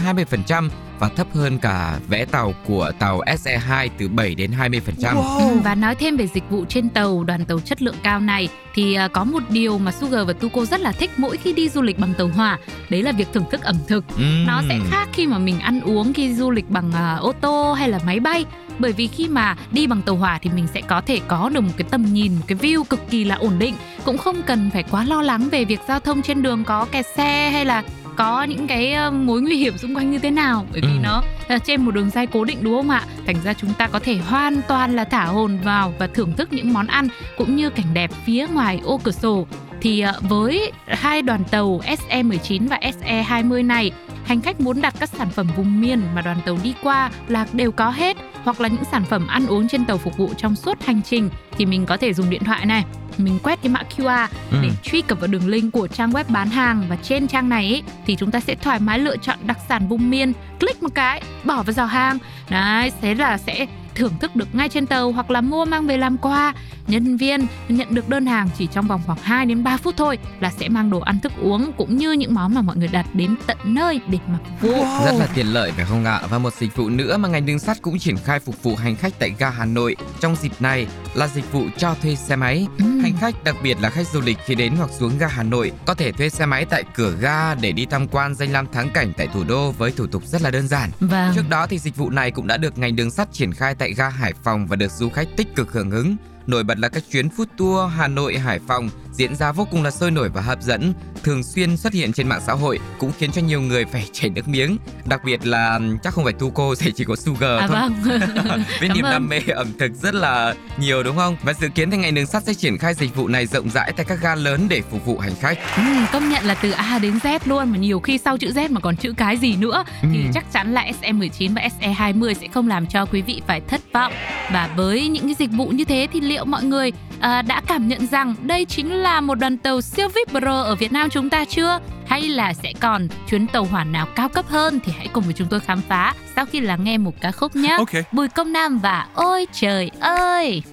20% 0.49 0.69
và 0.99 1.09
thấp 1.09 1.27
hơn 1.33 1.57
cả 1.57 1.99
vé 2.07 2.25
tàu 2.25 2.53
của 2.67 2.91
tàu 2.99 3.21
SE2 3.21 3.89
từ 3.97 4.07
7 4.07 4.35
đến 4.35 4.51
20%. 4.51 5.39
Ừ, 5.39 5.59
Và 5.63 5.75
nói 5.75 5.95
thêm 5.95 6.17
về 6.17 6.27
dịch 6.27 6.49
vụ 6.49 6.65
trên 6.65 6.89
tàu, 6.89 7.23
đoàn 7.23 7.45
tàu 7.45 7.59
chất 7.59 7.81
lượng 7.81 7.95
cao 8.03 8.19
này 8.19 8.49
thì 8.73 8.93
à, 8.93 9.07
có 9.07 9.23
một 9.23 9.43
điều 9.49 9.77
mà 9.77 9.91
Sugar 9.91 10.27
và 10.27 10.33
Tuko 10.33 10.65
rất 10.65 10.79
là 10.79 10.91
thích 10.91 11.11
mỗi 11.17 11.37
khi 11.37 11.53
đi 11.53 11.69
du 11.69 11.81
lịch 11.81 11.99
bằng 11.99 12.13
tàu 12.17 12.27
hỏa, 12.27 12.57
đấy 12.89 13.03
là 13.03 13.11
việc 13.11 13.27
thưởng 13.33 13.45
thức 13.51 13.61
ẩm 13.61 13.75
thực. 13.87 14.05
Ừm. 14.17 14.45
Nó 14.47 14.61
sẽ 14.69 14.79
khác 14.89 15.09
khi 15.13 15.27
mà 15.27 15.37
mình 15.37 15.59
ăn 15.59 15.81
uống 15.81 16.13
khi 16.13 16.33
du 16.33 16.51
lịch 16.51 16.69
bằng 16.69 16.91
à, 16.91 17.15
ô 17.15 17.31
tô 17.41 17.73
hay 17.73 17.89
là 17.89 17.99
máy 18.05 18.19
bay. 18.19 18.45
Bởi 18.79 18.91
vì 18.91 19.07
khi 19.07 19.27
mà 19.27 19.55
đi 19.71 19.87
bằng 19.87 20.01
tàu 20.01 20.15
hỏa 20.15 20.39
thì 20.41 20.49
mình 20.55 20.67
sẽ 20.73 20.81
có 20.81 21.01
thể 21.01 21.19
có 21.27 21.49
được 21.53 21.61
một 21.61 21.71
cái 21.77 21.87
tầm 21.91 22.05
nhìn, 22.13 22.31
một 22.35 22.43
cái 22.47 22.57
view 22.57 22.83
cực 22.83 23.09
kỳ 23.09 23.23
là 23.23 23.35
ổn 23.35 23.53
định, 23.59 23.75
cũng 24.05 24.17
không 24.17 24.41
cần 24.45 24.69
phải 24.73 24.83
quá 24.83 25.03
lo 25.03 25.21
lắng 25.21 25.49
về 25.51 25.65
việc 25.65 25.79
giao 25.87 25.99
thông 25.99 26.21
trên 26.21 26.41
đường 26.41 26.63
có 26.63 26.85
kẹt 26.91 27.05
xe 27.15 27.49
hay 27.49 27.65
là 27.65 27.83
có 28.15 28.43
những 28.43 28.67
cái 28.67 28.93
ờ, 28.93 29.11
mối 29.11 29.41
nguy 29.41 29.57
hiểm 29.57 29.77
xung 29.77 29.95
quanh 29.95 30.11
như 30.11 30.19
thế 30.19 30.31
nào. 30.31 30.65
Bởi 30.71 30.81
vì 30.81 30.87
Ừ. 30.87 30.99
nó 31.03 31.23
là 31.47 31.59
trên 31.59 31.81
một 31.85 31.91
đường 31.91 32.09
dây 32.09 32.27
cố 32.27 32.43
định 32.45 32.57
đúng 32.61 32.75
không 32.75 32.89
ạ? 32.89 33.03
Thành 33.25 33.35
ra 33.43 33.53
chúng 33.53 33.73
ta 33.73 33.87
có 33.87 33.99
thể 33.99 34.15
hoàn 34.17 34.61
toàn 34.67 34.95
là 34.95 35.03
thả 35.03 35.25
hồn 35.25 35.59
vào 35.63 35.93
và 35.99 36.07
thưởng 36.07 36.33
thức 36.37 36.53
những 36.53 36.73
món 36.73 36.87
ăn 36.87 37.07
cũng 37.37 37.55
như 37.55 37.69
cảnh 37.69 37.85
đẹp 37.93 38.11
phía 38.25 38.47
ngoài 38.53 38.79
ô 38.83 38.97
cửa 39.03 39.11
sổ. 39.11 39.47
Thì 39.81 39.99
ờ, 39.99 40.13
với 40.21 40.71
hai 40.87 41.21
đoàn 41.21 41.43
tàu 41.51 41.81
SE19 41.85 42.67
và 42.67 42.79
SE20 42.81 43.67
này 43.67 43.91
hành 44.29 44.41
khách 44.41 44.61
muốn 44.61 44.81
đặt 44.81 44.93
các 44.99 45.09
sản 45.09 45.29
phẩm 45.29 45.47
vùng 45.57 45.81
miền 45.81 46.01
mà 46.15 46.21
đoàn 46.21 46.37
tàu 46.45 46.57
đi 46.63 46.73
qua 46.83 47.11
là 47.27 47.47
đều 47.53 47.71
có 47.71 47.89
hết 47.89 48.17
hoặc 48.43 48.61
là 48.61 48.67
những 48.67 48.83
sản 48.91 49.03
phẩm 49.05 49.27
ăn 49.27 49.47
uống 49.47 49.67
trên 49.67 49.85
tàu 49.85 49.97
phục 49.97 50.17
vụ 50.17 50.29
trong 50.37 50.55
suốt 50.55 50.83
hành 50.85 51.01
trình 51.01 51.29
thì 51.57 51.65
mình 51.65 51.85
có 51.85 51.97
thể 51.97 52.13
dùng 52.13 52.29
điện 52.29 52.43
thoại 52.43 52.65
này. 52.65 52.85
Mình 53.17 53.39
quét 53.43 53.61
cái 53.61 53.69
mã 53.71 53.83
QR 53.97 54.27
Ừ. 54.51 54.57
để 54.63 54.69
truy 54.83 55.01
cập 55.01 55.19
vào 55.19 55.27
đường 55.27 55.47
link 55.47 55.73
của 55.73 55.87
trang 55.87 56.11
web 56.11 56.23
bán 56.27 56.49
hàng 56.49 56.83
và 56.89 56.95
trên 56.95 57.27
trang 57.27 57.49
này 57.49 57.65
ấy, 57.65 57.83
thì 58.05 58.15
chúng 58.15 58.31
ta 58.31 58.39
sẽ 58.39 58.55
thoải 58.55 58.79
mái 58.79 58.99
lựa 58.99 59.17
chọn 59.17 59.37
đặc 59.45 59.57
sản 59.69 59.87
vùng 59.87 60.09
miền. 60.09 60.33
Click 60.59 60.83
một 60.83 60.95
cái 60.95 61.21
bỏ 61.43 61.63
vào 61.63 61.73
giỏ 61.73 61.85
hàng. 61.85 62.17
Đấy 62.49 62.91
thế 63.01 63.15
là 63.15 63.37
sẽ 63.37 63.65
thưởng 63.95 64.13
thức 64.19 64.35
được 64.35 64.55
ngay 64.55 64.69
trên 64.69 64.85
tàu 64.85 65.11
hoặc 65.11 65.31
là 65.31 65.41
mua 65.41 65.65
mang 65.65 65.87
về 65.87 65.97
làm 65.97 66.17
quà 66.17 66.53
nhân 66.89 67.17
viên 67.17 67.47
nhận 67.69 67.87
được 67.95 68.09
đơn 68.09 68.25
hàng 68.25 68.49
chỉ 68.57 68.67
trong 68.67 68.87
vòng 68.87 69.01
khoảng 69.05 69.19
2 69.21 69.45
đến 69.45 69.63
3 69.63 69.77
phút 69.77 69.95
thôi 69.97 70.17
là 70.39 70.51
sẽ 70.51 70.69
mang 70.69 70.89
đồ 70.89 70.99
ăn 70.99 71.19
thức 71.19 71.31
uống 71.41 71.71
cũng 71.77 71.97
như 71.97 72.11
những 72.11 72.33
món 72.33 72.53
mà 72.53 72.61
mọi 72.61 72.77
người 72.77 72.87
đặt 72.87 73.05
đến 73.13 73.35
tận 73.47 73.57
nơi 73.63 73.99
để 74.07 74.17
mà 74.27 74.37
phục 74.43 74.61
vụ 74.61 74.83
Rất 75.05 75.11
là 75.19 75.27
tiện 75.35 75.47
lợi 75.53 75.71
phải 75.71 75.85
không 75.85 76.05
ạ? 76.05 76.21
Và 76.29 76.37
một 76.37 76.53
dịch 76.53 76.75
vụ 76.75 76.89
nữa 76.89 77.17
mà 77.17 77.29
ngành 77.29 77.45
đường 77.45 77.59
sắt 77.59 77.81
cũng 77.81 77.99
triển 77.99 78.17
khai 78.17 78.39
phục 78.39 78.63
vụ 78.63 78.75
hành 78.75 78.95
khách 78.95 79.19
tại 79.19 79.33
ga 79.39 79.49
Hà 79.49 79.65
Nội 79.65 79.95
trong 80.19 80.35
dịp 80.35 80.51
này 80.59 80.87
là 81.13 81.27
dịch 81.27 81.51
vụ 81.51 81.63
cho 81.77 81.95
thuê 82.01 82.15
xe 82.15 82.35
máy. 82.35 82.67
Ừm. 82.77 82.99
Hành 82.99 83.13
khách, 83.19 83.43
đặc 83.43 83.55
biệt 83.63 83.77
là 83.81 83.89
khách 83.89 84.07
du 84.07 84.21
lịch 84.21 84.37
khi 84.45 84.55
đến 84.55 84.73
hoặc 84.77 84.89
xuống 84.99 85.17
ga 85.17 85.27
Hà 85.27 85.43
Nội 85.43 85.71
có 85.85 85.93
thể 85.93 86.11
thuê 86.11 86.29
xe 86.29 86.45
máy 86.45 86.65
tại 86.65 86.83
cửa 86.95 87.13
ga 87.21 87.55
để 87.55 87.71
đi 87.71 87.85
tham 87.85 88.07
quan 88.07 88.35
danh 88.35 88.51
lam 88.51 88.67
thắng 88.67 88.89
cảnh 88.89 89.13
tại 89.17 89.27
thủ 89.33 89.43
đô 89.43 89.71
với 89.71 89.91
thủ 89.91 90.07
tục 90.07 90.23
rất 90.25 90.41
là 90.41 90.51
đơn 90.51 90.67
giản. 90.67 90.89
Vâng. 90.99 91.31
Trước 91.35 91.49
đó 91.49 91.67
thì 91.67 91.79
dịch 91.79 91.95
vụ 91.95 92.09
này 92.09 92.31
cũng 92.31 92.47
đã 92.47 92.57
được 92.57 92.77
ngành 92.77 92.95
đường 92.95 93.11
sắt 93.11 93.33
triển 93.33 93.53
khai 93.53 93.75
tại 93.75 93.93
ga 93.93 94.09
Hải 94.09 94.33
Phòng 94.43 94.67
và 94.67 94.75
được 94.75 94.91
du 94.91 95.09
khách 95.09 95.27
tích 95.37 95.55
cực 95.55 95.71
hưởng 95.71 95.91
ứng. 95.91 96.15
Nổi 96.49 96.63
bật 96.63 96.79
là 96.79 96.89
các 96.89 97.03
chuyến 97.11 97.27
food 97.37 97.45
tour 97.57 97.91
Hà 97.97 98.07
Nội 98.07 98.37
Hải 98.37 98.59
Phòng 98.67 98.89
diễn 99.11 99.35
ra 99.35 99.51
vô 99.51 99.67
cùng 99.71 99.83
là 99.83 99.91
sôi 99.91 100.11
nổi 100.11 100.29
và 100.29 100.41
hấp 100.41 100.61
dẫn, 100.61 100.93
thường 101.23 101.43
xuyên 101.43 101.77
xuất 101.77 101.93
hiện 101.93 102.13
trên 102.13 102.27
mạng 102.27 102.41
xã 102.47 102.53
hội 102.53 102.79
cũng 102.99 103.11
khiến 103.17 103.31
cho 103.31 103.41
nhiều 103.41 103.61
người 103.61 103.85
phải 103.85 104.09
chảy 104.13 104.29
nước 104.29 104.47
miếng. 104.47 104.77
Đặc 105.05 105.21
biệt 105.25 105.47
là 105.47 105.79
chắc 106.03 106.13
không 106.13 106.23
phải 106.23 106.33
Tuco 106.33 106.75
thì 106.79 106.91
chỉ 106.95 107.03
có 107.03 107.15
Sugar 107.15 107.59
À 107.59 107.67
thôi. 107.67 107.77
vâng. 108.05 108.63
Với 108.79 108.89
niềm 108.89 109.03
đam 109.03 109.27
mê 109.29 109.39
ẩm 109.55 109.67
thực 109.79 109.91
rất 109.93 110.13
là 110.15 110.53
nhiều 110.77 111.03
đúng 111.03 111.15
không? 111.17 111.35
Và 111.43 111.53
dự 111.53 111.69
kiến 111.69 111.91
thì 111.91 111.97
ngành 111.97 112.15
đường 112.15 112.25
sắt 112.25 112.43
sẽ 112.43 112.53
triển 112.53 112.77
khai 112.77 112.93
dịch 112.93 113.15
vụ 113.15 113.27
này 113.27 113.45
rộng 113.45 113.69
rãi 113.69 113.93
tại 113.97 114.05
các 114.09 114.19
ga 114.21 114.35
lớn 114.35 114.65
để 114.69 114.81
phục 114.91 115.05
vụ 115.05 115.17
hành 115.17 115.35
khách. 115.41 115.57
Ừ, 115.77 115.83
công 116.13 116.29
nhận 116.29 116.45
là 116.45 116.53
từ 116.55 116.71
A 116.71 116.99
đến 116.99 117.17
Z 117.23 117.39
luôn 117.45 117.71
mà 117.71 117.77
nhiều 117.77 117.99
khi 117.99 118.17
sau 118.17 118.37
chữ 118.37 118.51
Z 118.55 118.71
mà 118.71 118.79
còn 118.79 118.95
chữ 118.97 119.13
cái 119.17 119.37
gì 119.37 119.55
nữa 119.55 119.83
thì 120.01 120.23
Ừ. 120.23 120.29
chắc 120.33 120.51
chắn 120.53 120.73
là 120.73 120.85
SE19 121.01 121.53
và 121.55 121.61
SE20 121.81 122.33
sẽ 122.33 122.47
không 122.47 122.67
làm 122.67 122.85
cho 122.85 123.05
quý 123.05 123.21
vị 123.21 123.41
phải 123.47 123.61
thất 123.67 123.81
vọng. 123.93 124.13
Và 124.53 124.69
với 124.75 125.07
những 125.07 125.25
cái 125.25 125.35
dịch 125.39 125.51
vụ 125.51 125.67
như 125.67 125.83
thế 125.85 126.07
thì 126.13 126.21
liệu 126.21 126.38
mọi 126.45 126.63
người 126.63 126.91
à, 127.19 127.41
đã 127.41 127.61
cảm 127.67 127.87
nhận 127.87 128.07
rằng 128.07 128.35
đây 128.41 128.65
chính 128.65 128.93
là 128.93 129.21
một 129.21 129.35
đoàn 129.35 129.57
tàu 129.57 129.81
siêu 129.81 130.07
VIP 130.07 130.29
Pro 130.29 130.61
ở 130.61 130.75
Việt 130.75 130.91
Nam 130.91 131.09
chúng 131.09 131.29
ta 131.29 131.45
chưa? 131.45 131.79
Hay 132.05 132.21
là 132.21 132.53
sẽ 132.53 132.73
còn 132.79 133.07
chuyến 133.29 133.47
tàu 133.47 133.63
hỏa 133.63 133.83
nào 133.83 134.07
cao 134.15 134.29
cấp 134.29 134.45
hơn 134.47 134.79
thì 134.83 134.91
hãy 134.97 135.07
cùng 135.13 135.23
với 135.23 135.33
chúng 135.33 135.47
tôi 135.49 135.59
khám 135.59 135.81
phá 135.81 136.13
sau 136.35 136.45
khi 136.45 136.59
lắng 136.59 136.83
nghe 136.83 136.97
một 136.97 137.13
ca 137.21 137.31
khúc 137.31 137.55
nhé. 137.55 137.75
Okay. 137.77 138.03
Bùi 138.11 138.27
Công 138.27 138.53
Nam 138.53 138.79
và 138.79 139.07
Ôi 139.13 139.47
trời 139.53 139.91
ơi. 139.99 140.63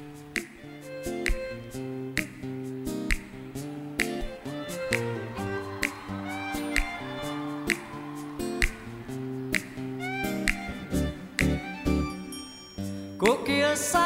Cô 13.18 13.36
kia 13.46 13.74
sáng 13.76 14.05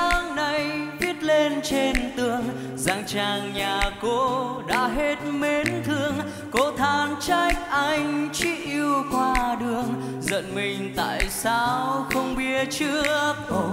chàng 3.13 3.55
nhà 3.55 3.81
cô 4.03 4.63
đã 4.67 4.87
hết 4.87 5.17
mến 5.33 5.83
thương. 5.85 6.15
Cô 6.51 6.73
than 6.77 7.17
trách 7.21 7.71
anh 7.71 8.29
chỉ 8.33 8.57
yêu 8.65 9.05
qua 9.13 9.57
đường. 9.61 10.03
Giận 10.21 10.55
mình 10.55 10.93
tại 10.97 11.29
sao 11.31 12.07
không 12.15 12.37
biết 12.37 12.69
trước? 12.71 13.35
Ô 13.49 13.65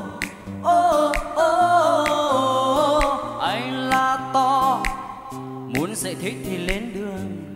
ô 0.63 1.13
ô 1.35 2.99
anh 3.41 3.89
la 3.89 4.17
to. 4.33 4.83
Muốn 5.67 5.95
giải 5.95 6.15
thích 6.21 6.35
thì 6.45 6.57
lên 6.57 6.93
đường. 6.93 7.55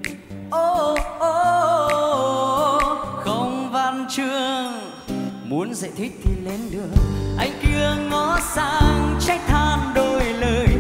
Ô 0.52 0.96
ô 1.20 2.80
không 3.24 3.70
văn 3.72 4.06
chương. 4.10 4.74
Muốn 5.44 5.74
giải 5.74 5.92
thích 5.98 6.12
thì 6.24 6.32
lên 6.44 6.60
đường. 6.72 6.92
Anh 7.38 7.52
kia 7.62 7.94
ngó 8.10 8.40
sang 8.56 9.20
trách 9.20 9.42
than 9.48 9.80
đôi 9.96 10.24
lời. 10.24 10.71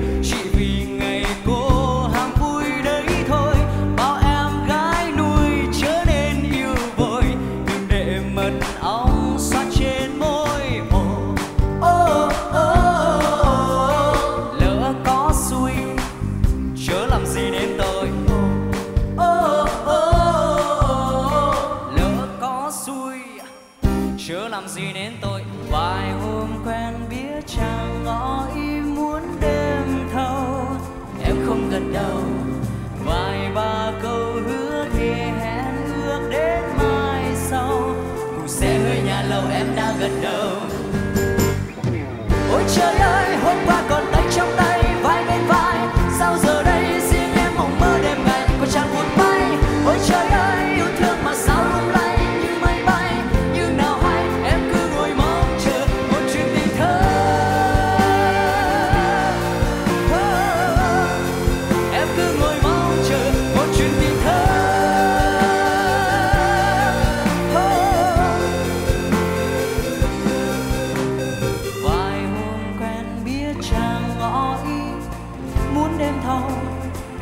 Đêm 76.01 76.13
thâu 76.23 76.41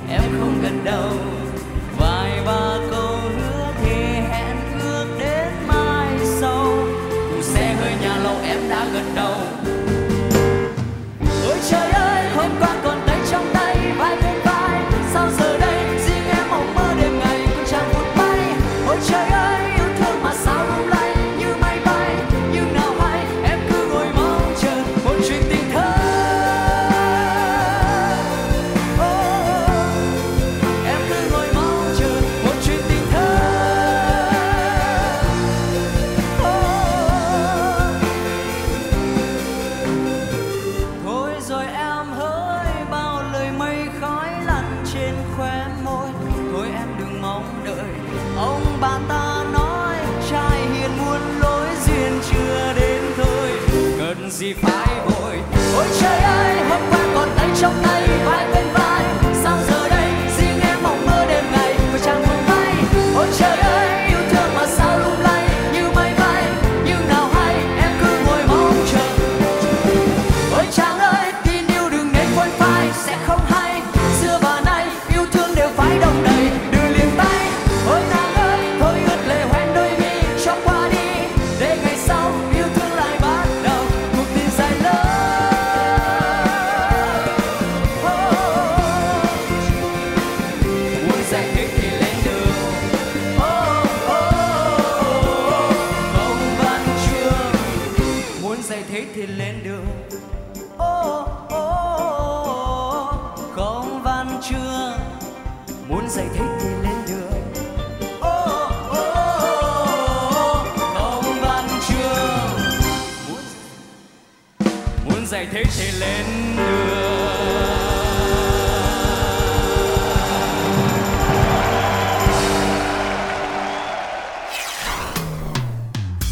em 0.10 0.22
không 0.40 0.62
gật 0.62 0.84
đầu 0.84 1.12
vài 1.98 2.42
ba 2.46 2.79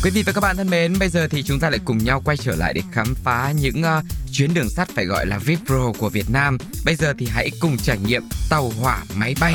Quý 0.07 0.11
vị 0.11 0.23
và 0.23 0.31
các 0.31 0.41
bạn 0.41 0.57
thân 0.57 0.69
mến, 0.69 0.99
bây 0.99 1.09
giờ 1.09 1.27
thì 1.27 1.43
chúng 1.43 1.59
ta 1.59 1.69
lại 1.69 1.79
cùng 1.85 1.97
nhau 1.97 2.21
quay 2.25 2.37
trở 2.37 2.55
lại 2.55 2.73
để 2.73 2.81
khám 2.91 3.15
phá 3.23 3.53
những 3.61 3.81
uh, 3.81 4.03
chuyến 4.33 4.53
đường 4.53 4.69
sắt 4.69 4.89
phải 4.89 5.05
gọi 5.05 5.25
là 5.25 5.37
VIP 5.37 5.59
Pro 5.65 5.91
của 5.97 6.09
Việt 6.09 6.29
Nam. 6.29 6.57
Bây 6.85 6.95
giờ 6.95 7.13
thì 7.19 7.27
hãy 7.31 7.49
cùng 7.59 7.77
trải 7.77 7.97
nghiệm 8.05 8.23
tàu 8.49 8.71
hỏa 8.81 9.03
máy 9.15 9.35
bay. 9.39 9.53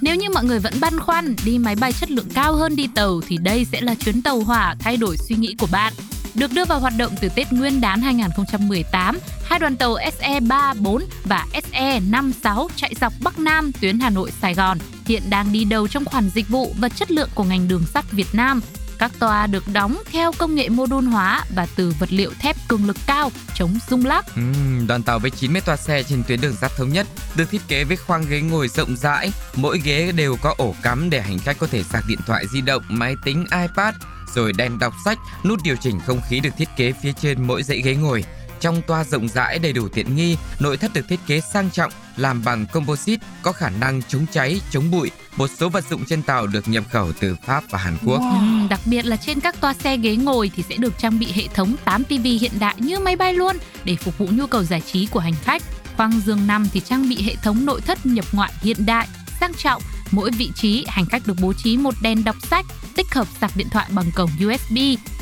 Nếu 0.00 0.14
như 0.14 0.30
mọi 0.34 0.44
người 0.44 0.58
vẫn 0.58 0.72
băn 0.80 1.00
khoăn 1.00 1.36
đi 1.44 1.58
máy 1.58 1.76
bay 1.76 1.92
chất 1.92 2.10
lượng 2.10 2.28
cao 2.34 2.54
hơn 2.54 2.76
đi 2.76 2.88
tàu 2.94 3.20
thì 3.28 3.36
đây 3.36 3.66
sẽ 3.72 3.80
là 3.80 3.94
chuyến 3.94 4.22
tàu 4.22 4.40
hỏa 4.40 4.74
thay 4.80 4.96
đổi 4.96 5.16
suy 5.16 5.36
nghĩ 5.36 5.54
của 5.58 5.68
bạn. 5.72 5.92
Được 6.34 6.52
đưa 6.52 6.64
vào 6.64 6.80
hoạt 6.80 6.92
động 6.98 7.12
từ 7.20 7.28
Tết 7.28 7.52
Nguyên 7.52 7.80
đán 7.80 8.00
2018, 8.00 9.18
hai 9.44 9.58
đoàn 9.58 9.76
tàu 9.76 9.96
SE34 10.20 11.00
và 11.24 11.46
SE56 11.72 12.68
chạy 12.76 12.94
dọc 13.00 13.12
Bắc 13.22 13.38
Nam 13.38 13.72
tuyến 13.80 14.00
Hà 14.00 14.10
Nội 14.10 14.30
Sài 14.42 14.54
Gòn 14.54 14.78
hiện 15.06 15.22
đang 15.30 15.52
đi 15.52 15.64
đầu 15.64 15.88
trong 15.88 16.04
khoản 16.04 16.30
dịch 16.34 16.48
vụ 16.48 16.74
và 16.78 16.88
chất 16.88 17.10
lượng 17.10 17.30
của 17.34 17.44
ngành 17.44 17.68
đường 17.68 17.84
sắt 17.94 18.12
Việt 18.12 18.28
Nam. 18.32 18.60
Các 18.98 19.12
toa 19.18 19.46
được 19.46 19.64
đóng 19.72 20.02
theo 20.12 20.32
công 20.38 20.54
nghệ 20.54 20.68
mô 20.68 20.86
đun 20.86 21.06
hóa 21.06 21.44
và 21.54 21.66
từ 21.76 21.94
vật 21.98 22.12
liệu 22.12 22.30
thép 22.38 22.56
cường 22.68 22.86
lực 22.86 22.96
cao, 23.06 23.32
chống 23.54 23.78
rung 23.90 24.06
lắc. 24.06 24.34
Ừ, 24.36 24.42
đoàn 24.88 25.02
tàu 25.02 25.18
với 25.18 25.30
90 25.30 25.62
toa 25.66 25.76
xe 25.76 26.02
trên 26.02 26.22
tuyến 26.28 26.40
đường 26.40 26.56
sắt 26.56 26.72
thống 26.76 26.88
nhất 26.88 27.06
được 27.36 27.50
thiết 27.50 27.60
kế 27.68 27.84
với 27.84 27.96
khoang 27.96 28.24
ghế 28.28 28.40
ngồi 28.40 28.68
rộng 28.68 28.96
rãi, 28.96 29.32
mỗi 29.56 29.80
ghế 29.84 30.12
đều 30.12 30.36
có 30.42 30.54
ổ 30.58 30.74
cắm 30.82 31.10
để 31.10 31.20
hành 31.20 31.38
khách 31.38 31.58
có 31.58 31.66
thể 31.66 31.82
sạc 31.82 32.04
điện 32.08 32.18
thoại 32.26 32.44
di 32.52 32.60
động, 32.60 32.82
máy 32.88 33.14
tính, 33.24 33.44
iPad, 33.62 33.94
rồi 34.34 34.52
đèn 34.52 34.78
đọc 34.78 34.94
sách, 35.04 35.18
nút 35.44 35.60
điều 35.64 35.76
chỉnh 35.76 36.00
không 36.06 36.20
khí 36.28 36.40
được 36.40 36.50
thiết 36.58 36.68
kế 36.76 36.92
phía 37.02 37.12
trên 37.12 37.42
mỗi 37.46 37.62
dãy 37.62 37.82
ghế 37.82 37.94
ngồi. 37.94 38.24
Trong 38.60 38.82
toa 38.82 39.04
rộng 39.04 39.28
rãi 39.28 39.58
đầy 39.58 39.72
đủ 39.72 39.88
tiện 39.88 40.16
nghi, 40.16 40.36
nội 40.60 40.76
thất 40.76 40.92
được 40.94 41.08
thiết 41.08 41.20
kế 41.26 41.40
sang 41.40 41.70
trọng, 41.70 41.92
làm 42.16 42.44
bằng 42.44 42.66
composite, 42.72 43.26
có 43.42 43.52
khả 43.52 43.70
năng 43.70 44.02
chống 44.02 44.26
cháy, 44.32 44.60
chống 44.70 44.90
bụi. 44.90 45.10
Một 45.36 45.50
số 45.58 45.68
vật 45.68 45.84
dụng 45.90 46.04
trên 46.04 46.22
tàu 46.22 46.46
được 46.46 46.68
nhập 46.68 46.84
khẩu 46.90 47.12
từ 47.20 47.36
Pháp 47.46 47.64
và 47.70 47.78
Hàn 47.78 47.96
Quốc. 48.06 48.18
Ừm, 48.18 48.66
đặc 48.70 48.80
biệt 48.84 49.06
là 49.06 49.16
trên 49.16 49.40
các 49.40 49.60
toa 49.60 49.74
xe 49.74 49.96
ghế 49.96 50.16
ngồi 50.16 50.50
thì 50.56 50.62
sẽ 50.68 50.76
được 50.76 50.98
trang 50.98 51.18
bị 51.18 51.32
hệ 51.32 51.42
thống 51.54 51.76
8 51.84 52.04
TV 52.04 52.26
hiện 52.40 52.52
đại 52.58 52.74
như 52.78 52.98
máy 52.98 53.16
bay 53.16 53.34
luôn 53.34 53.56
để 53.84 53.96
phục 53.96 54.18
vụ 54.18 54.26
nhu 54.30 54.46
cầu 54.46 54.62
giải 54.62 54.80
trí 54.80 55.06
của 55.06 55.20
hành 55.20 55.34
khách. 55.44 55.62
Khoang 55.96 56.20
giường 56.20 56.46
nằm 56.46 56.68
thì 56.72 56.80
trang 56.80 57.08
bị 57.08 57.22
hệ 57.22 57.34
thống 57.42 57.64
nội 57.66 57.80
thất 57.80 58.06
nhập 58.06 58.24
ngoại 58.32 58.52
hiện 58.62 58.86
đại, 58.86 59.08
sang 59.40 59.54
trọng. 59.54 59.82
Mỗi 60.10 60.30
vị 60.30 60.50
trí 60.54 60.84
hành 60.88 61.06
khách 61.06 61.26
được 61.26 61.36
bố 61.40 61.52
trí 61.52 61.76
một 61.76 61.94
đèn 62.02 62.24
đọc 62.24 62.36
sách, 62.50 62.66
tích 62.96 63.14
hợp 63.14 63.28
sạc 63.40 63.56
điện 63.56 63.68
thoại 63.70 63.86
bằng 63.90 64.10
cổng 64.14 64.30
USB. 64.46 64.76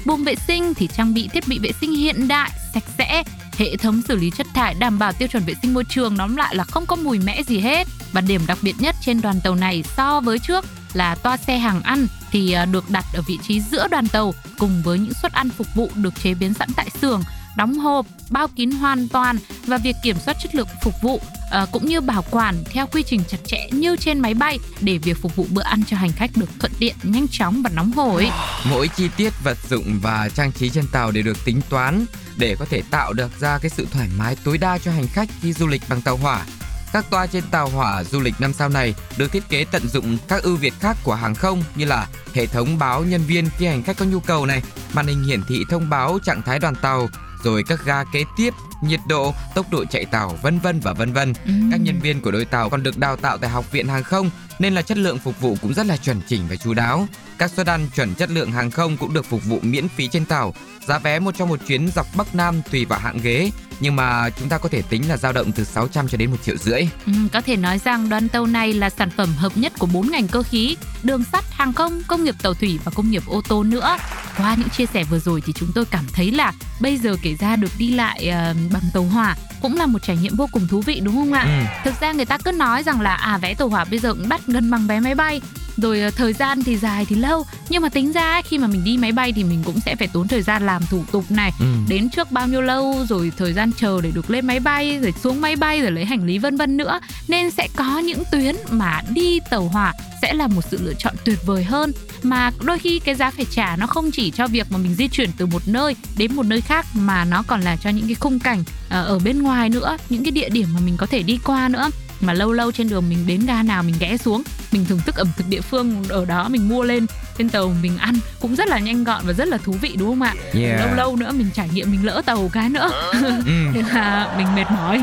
Buồng 0.05 0.25
vệ 0.25 0.35
sinh 0.47 0.75
thì 0.75 0.89
trang 0.97 1.15
bị 1.15 1.29
thiết 1.33 1.49
bị 1.49 1.59
vệ 1.59 1.71
sinh 1.81 1.93
hiện 1.93 2.29
đại, 2.29 2.51
sạch 2.75 2.85
sẽ. 2.99 3.23
Hệ 3.57 3.77
thống 3.77 4.03
xử 4.09 4.17
lý 4.17 4.31
chất 4.31 4.47
thải 4.55 4.75
đảm 4.75 4.99
bảo 4.99 5.13
tiêu 5.13 5.29
chuẩn 5.29 5.45
vệ 5.45 5.55
sinh 5.63 5.75
môi 5.75 5.85
trường 5.89 6.17
nóm 6.17 6.37
lại 6.37 6.55
là 6.55 6.65
không 6.65 6.87
có 6.87 6.97
mùi 6.97 7.19
mẽ 7.19 7.43
gì 7.43 7.59
hết. 7.59 7.87
Và 8.13 8.21
điểm 8.21 8.41
đặc 8.47 8.59
biệt 8.63 8.75
nhất 8.79 8.95
trên 9.05 9.21
đoàn 9.21 9.41
tàu 9.45 9.55
này 9.55 9.85
so 9.97 10.21
với 10.21 10.39
trước 10.39 10.65
là 10.93 11.15
toa 11.15 11.37
xe 11.37 11.59
hàng 11.59 11.83
ăn 11.83 12.07
thì 12.31 12.53
à, 12.53 12.65
được 12.65 12.91
đặt 12.91 13.05
ở 13.15 13.23
vị 13.27 13.39
trí 13.43 13.61
giữa 13.61 13.89
đoàn 13.89 14.09
tàu 14.09 14.35
cùng 14.59 14.83
với 14.85 14.99
những 14.99 15.15
suất 15.23 15.33
ăn 15.33 15.51
phục 15.51 15.67
vụ 15.75 15.91
được 15.95 16.15
chế 16.23 16.35
biến 16.35 16.55
sẵn 16.55 16.69
tại 16.77 16.91
xưởng, 17.01 17.23
đóng 17.57 17.75
hộp, 17.75 18.07
bao 18.31 18.49
kín 18.49 18.71
hoàn 18.71 19.09
toàn 19.09 19.37
và 19.67 19.79
việc 19.79 19.97
kiểm 20.03 20.17
soát 20.25 20.37
chất 20.43 20.55
lượng 20.55 20.69
phục 20.83 20.95
vụ 21.03 21.21
à, 21.51 21.67
cũng 21.73 21.87
như 21.87 22.01
bảo 22.01 22.25
quản 22.31 22.65
theo 22.71 22.87
quy 22.87 23.03
trình 23.03 23.23
chặt 23.29 23.39
chẽ 23.45 23.69
như 23.71 23.97
trên 23.97 24.21
máy 24.21 24.35
bay 24.35 24.59
để 24.81 24.99
việc 24.99 25.17
phục 25.23 25.37
vụ 25.37 25.47
bữa 25.51 25.63
ăn 25.63 25.83
cho 25.87 25.97
hành 25.97 26.13
khách 26.13 26.31
được 26.37 26.49
thuận 26.59 26.73
tiện, 26.79 26.97
nhanh 27.03 27.27
chóng 27.31 27.63
và 27.63 27.71
nóng 27.75 27.93
hổi. 27.93 28.31
Mỗi 28.65 28.89
chi 28.89 29.09
tiết 29.17 29.33
vật 29.45 29.59
dụng 29.71 29.99
và 30.03 30.29
trang 30.35 30.53
trí 30.53 30.71
trên 30.71 30.87
tàu 30.93 31.11
đều 31.11 31.23
được 31.23 31.45
tính 31.45 31.61
toán 31.69 32.07
để 32.37 32.57
có 32.59 32.65
thể 32.71 32.83
tạo 32.91 33.13
được 33.13 33.41
ra 33.41 33.59
cái 33.59 33.71
sự 33.71 33.87
thoải 33.93 34.09
mái 34.19 34.37
tối 34.45 34.59
đa 34.59 34.79
cho 34.79 34.91
hành 34.91 35.09
khách 35.09 35.29
khi 35.41 35.53
du 35.53 35.67
lịch 35.67 35.83
bằng 35.89 36.03
tàu 36.03 36.17
hỏa. 36.17 36.45
Các 36.93 37.11
toa 37.11 37.27
trên 37.27 37.45
tàu 37.51 37.69
hỏa 37.69 38.05
du 38.05 38.21
lịch 38.21 38.35
năm 38.39 38.53
sao 38.53 38.69
này 38.69 38.95
được 39.17 39.33
thiết 39.33 39.49
kế 39.49 39.65
tận 39.65 39.89
dụng 39.89 40.19
các 40.29 40.43
ưu 40.43 40.57
việt 40.57 40.75
khác 40.81 40.97
của 41.05 41.15
hàng 41.15 41.35
không 41.35 41.63
như 41.75 41.85
là 41.85 42.07
hệ 42.35 42.47
thống 42.47 42.79
báo 42.79 43.05
nhân 43.05 43.23
viên 43.27 43.49
khi 43.59 43.67
hành 43.67 43.83
khách 43.83 43.97
có 43.97 44.05
nhu 44.05 44.21
cầu 44.21 44.47
này, 44.47 44.63
màn 44.93 45.07
hình 45.07 45.25
hiển 45.25 45.43
thị 45.49 45.65
thông 45.71 45.91
báo 45.91 46.19
trạng 46.25 46.43
thái 46.43 46.59
đoàn 46.59 46.75
tàu, 46.75 47.09
rồi 47.43 47.63
các 47.63 47.85
ga 47.85 48.05
kế 48.05 48.25
tiếp, 48.37 48.55
nhiệt 48.81 49.01
độ, 49.09 49.33
tốc 49.55 49.67
độ 49.71 49.85
chạy 49.85 50.05
tàu, 50.05 50.39
vân 50.43 50.59
vân 50.59 50.81
và 50.81 50.93
vân 50.93 51.13
vân. 51.13 51.33
Ừm. 51.45 51.71
Các 51.71 51.81
nhân 51.81 52.01
viên 52.01 52.21
của 52.21 52.31
đôi 52.31 52.45
tàu 52.45 52.71
còn 52.71 52.83
được 52.83 52.99
đào 52.99 53.17
tạo 53.17 53.39
tại 53.39 53.51
học 53.51 53.73
viện 53.73 53.89
hàng 53.89 54.03
không 54.03 54.31
nên 54.59 54.75
là 54.75 54.83
chất 54.83 54.99
lượng 54.99 55.19
phục 55.19 55.41
vụ 55.41 55.57
cũng 55.63 55.75
rất 55.75 55.87
là 55.87 55.97
chuẩn 55.97 56.21
chỉnh 56.29 56.43
và 56.49 56.57
chú 56.57 56.75
đáo. 56.75 57.09
Các 57.39 57.51
suất 57.51 57.67
ăn 57.67 57.89
chuẩn 57.97 58.15
chất 58.15 58.31
lượng 58.31 58.53
hàng 58.53 58.71
không 58.71 58.97
cũng 58.97 59.15
được 59.15 59.25
phục 59.25 59.45
vụ 59.45 59.59
miễn 59.63 59.89
phí 59.89 60.09
trên 60.09 60.25
tàu. 60.25 60.55
Giá 60.87 60.99
vé 60.99 61.19
một 61.19 61.35
trong 61.39 61.49
một 61.49 61.61
chuyến 61.67 61.89
dọc 61.95 62.07
Bắc 62.17 62.35
Nam 62.35 62.63
tùy 62.71 62.85
vào 62.85 62.99
hạng 62.99 63.19
ghế, 63.23 63.51
nhưng 63.81 63.97
mà 63.97 64.31
chúng 64.31 64.49
ta 64.49 64.59
có 64.59 64.69
thể 64.69 64.83
tính 64.83 65.09
là 65.09 65.17
dao 65.17 65.33
động 65.33 65.53
từ 65.53 65.65
600 65.65 66.09
cho 66.09 66.19
đến 66.19 66.31
1 66.31 66.37
triệu 66.43 66.57
rưỡi. 66.57 66.89
Ừ, 67.07 67.13
có 67.33 67.41
thể 67.41 67.57
nói 67.57 67.79
rằng 67.85 68.09
đoàn 68.09 68.29
tàu 68.29 68.47
này 68.47 68.73
là 68.73 68.91
sản 68.91 69.11
phẩm 69.11 69.29
hợp 69.37 69.53
nhất 69.57 69.73
của 69.79 69.87
bốn 69.87 70.11
ngành 70.11 70.29
cơ 70.29 70.43
khí, 70.43 70.77
đường 71.03 71.25
sắt, 71.33 71.45
hàng 71.51 71.73
không, 71.73 72.03
công 72.07 72.25
nghiệp 72.25 72.35
tàu 72.43 72.55
thủy 72.55 72.79
và 72.85 72.93
công 72.95 73.11
nghiệp 73.11 73.23
ô 73.27 73.43
tô 73.49 73.63
nữa. 73.63 73.97
Qua 74.37 74.55
những 74.59 74.69
chia 74.69 74.87
sẻ 74.87 75.05
vừa 75.05 75.19
rồi 75.19 75.43
thì 75.47 75.53
chúng 75.53 75.73
tôi 75.75 75.85
cảm 75.85 76.05
thấy 76.13 76.31
là 76.31 76.53
bây 76.81 76.97
giờ 76.97 77.17
kể 77.23 77.35
ra 77.35 77.57
được 77.57 77.71
đi 77.79 77.91
lại 77.91 78.29
uh, 78.29 78.73
bằng 78.73 78.83
tàu 78.95 79.03
hỏa 79.03 79.37
cũng 79.63 79.77
là 79.77 79.87
một 79.87 80.03
trải 80.03 80.17
nghiệm 80.17 80.37
vô 80.37 80.49
cùng 80.53 80.69
thú 80.69 80.81
vị 80.81 81.01
đúng 81.05 81.15
không 81.15 81.33
ạ? 81.33 81.43
Ừ. 81.45 81.81
Thực 81.91 82.01
ra 82.01 82.13
người 82.13 82.25
ta 82.25 82.39
cứ 82.39 82.53
nói 82.53 82.83
rằng 82.83 83.01
là 83.01 83.15
à 83.15 83.39
vé 83.39 83.55
tàu 83.55 83.69
hỏa 83.69 83.85
bây 83.85 83.99
giờ 83.99 84.15
cũng 84.15 84.29
đắt 84.29 84.41
gần 84.47 84.71
bằng 84.71 84.87
vé 84.87 85.01
máy 85.01 85.15
bay 85.15 85.41
rồi 85.77 86.01
ờ, 86.01 86.11
thời 86.11 86.33
gian 86.33 86.63
thì 86.65 86.77
dài 86.77 87.05
thì 87.09 87.17
lâu 87.17 87.47
nhưng 87.69 87.83
mà 87.83 87.89
tính 87.89 88.13
ra 88.13 88.43
khi 88.43 88.59
mà 88.59 88.67
mình 88.67 88.85
đi 88.85 88.97
máy 88.97 89.13
bay 89.13 89.33
thì 89.33 89.45
mình 89.45 89.63
cũng 89.65 89.81
sẽ 89.81 89.97
phải 89.97 90.09
tốn 90.13 90.29
thời 90.29 90.43
gian 90.43 90.67
làm 90.67 90.83
thủ 90.91 91.05
tục 91.13 91.25
này 91.31 91.51
Ừ. 91.61 91.67
đến 91.89 92.11
trước 92.11 92.31
bao 92.33 92.47
nhiêu 92.49 92.61
lâu 92.63 93.07
rồi 93.09 93.33
thời 93.37 93.53
gian 93.53 93.71
chờ 93.79 94.01
để 94.03 94.11
được 94.11 94.31
lên 94.31 94.47
máy 94.47 94.61
bay 94.61 94.99
rồi 95.03 95.13
xuống 95.23 95.41
máy 95.41 95.57
bay 95.57 95.81
rồi 95.81 95.91
lấy 95.91 96.05
hành 96.05 96.25
lý 96.27 96.39
vân 96.39 96.57
vân 96.57 96.77
nữa 96.77 97.01
nên 97.29 97.51
sẽ 97.51 97.69
có 97.77 97.99
những 97.99 98.23
tuyến 98.33 98.57
mà 98.71 99.03
đi 99.11 99.41
tàu 99.51 99.69
hỏa 99.69 99.93
sẽ 100.23 100.33
là 100.35 100.47
một 100.47 100.61
sự 100.71 100.79
lựa 100.83 100.95
chọn 100.99 101.15
tuyệt 101.25 101.39
vời 101.47 101.65
hơn 101.65 101.93
mà 102.29 102.51
đôi 102.65 102.79
khi 102.79 102.99
cái 102.99 103.15
giá 103.15 103.31
phải 103.31 103.45
trả 103.51 103.77
nó 103.77 103.87
không 103.87 104.11
chỉ 104.11 104.31
cho 104.31 104.47
việc 104.47 104.67
mà 104.73 104.79
mình 104.79 104.95
di 104.95 105.09
chuyển 105.09 105.31
từ 105.39 105.47
một 105.47 105.63
nơi 105.69 105.97
đến 106.17 106.35
một 106.37 106.47
nơi 106.47 106.61
khác 106.61 106.87
mà 106.95 107.25
nó 107.25 107.43
còn 107.47 107.61
là 107.61 107.77
cho 107.77 107.91
những 107.91 108.07
cái 108.07 108.15
khung 108.15 108.39
cảnh 108.39 108.65
ờ, 108.89 109.05
ở 109.05 109.19
bên 109.19 109.43
ngoài 109.43 109.69
nữa 109.69 109.97
những 110.09 110.25
cái 110.25 110.31
địa 110.31 110.49
điểm 110.49 110.69
mà 110.75 110.81
mình 110.85 110.97
có 110.97 111.07
thể 111.07 111.23
đi 111.23 111.39
qua 111.45 111.69
nữa 111.69 111.91
mà 112.21 112.33
lâu 112.33 112.53
lâu 112.53 112.73
trên 112.73 112.89
đường 112.89 113.09
mình 113.09 113.27
đến 113.27 113.47
ga 113.47 113.63
nào 113.63 113.83
mình 113.83 113.95
ghé 114.01 114.17
xuống 114.17 114.43
mình 114.73 114.85
thưởng 114.89 115.01
thức 115.07 115.15
ẩm 115.17 115.29
thực 115.37 115.49
địa 115.49 115.61
phương 115.61 116.05
ở 116.09 116.25
đó 116.25 116.49
mình 116.49 116.69
mua 116.69 116.83
lên 116.83 117.07
trên 117.39 117.49
tàu 117.49 117.75
mình 117.83 117.99
ăn 117.99 118.19
cũng 118.41 118.57
rất 118.57 118.69
là 118.69 118.79
nhanh 118.79 119.05
gọn 119.05 119.23
và 119.27 119.33
rất 119.33 119.49
là 119.49 119.59
thú 119.59 119.73
vị 119.73 119.97
đúng 119.99 120.09
không 120.09 120.23
ạ 120.23 120.35
Yeah. 120.55 120.81
lâu 120.81 120.95
lâu 120.97 121.17
nữa 121.17 121.33
mình 121.33 121.47
trải 121.55 121.69
nghiệm 121.73 121.91
mình 121.91 122.07
lỡ 122.07 122.23
tàu 122.27 122.51
cái 122.53 122.69
nữa 122.69 122.91
Ừ. 123.13 123.33
thế 123.75 123.83
là 123.95 124.35
mình 124.39 124.55
mệt 124.55 124.65
mỏi 124.71 125.03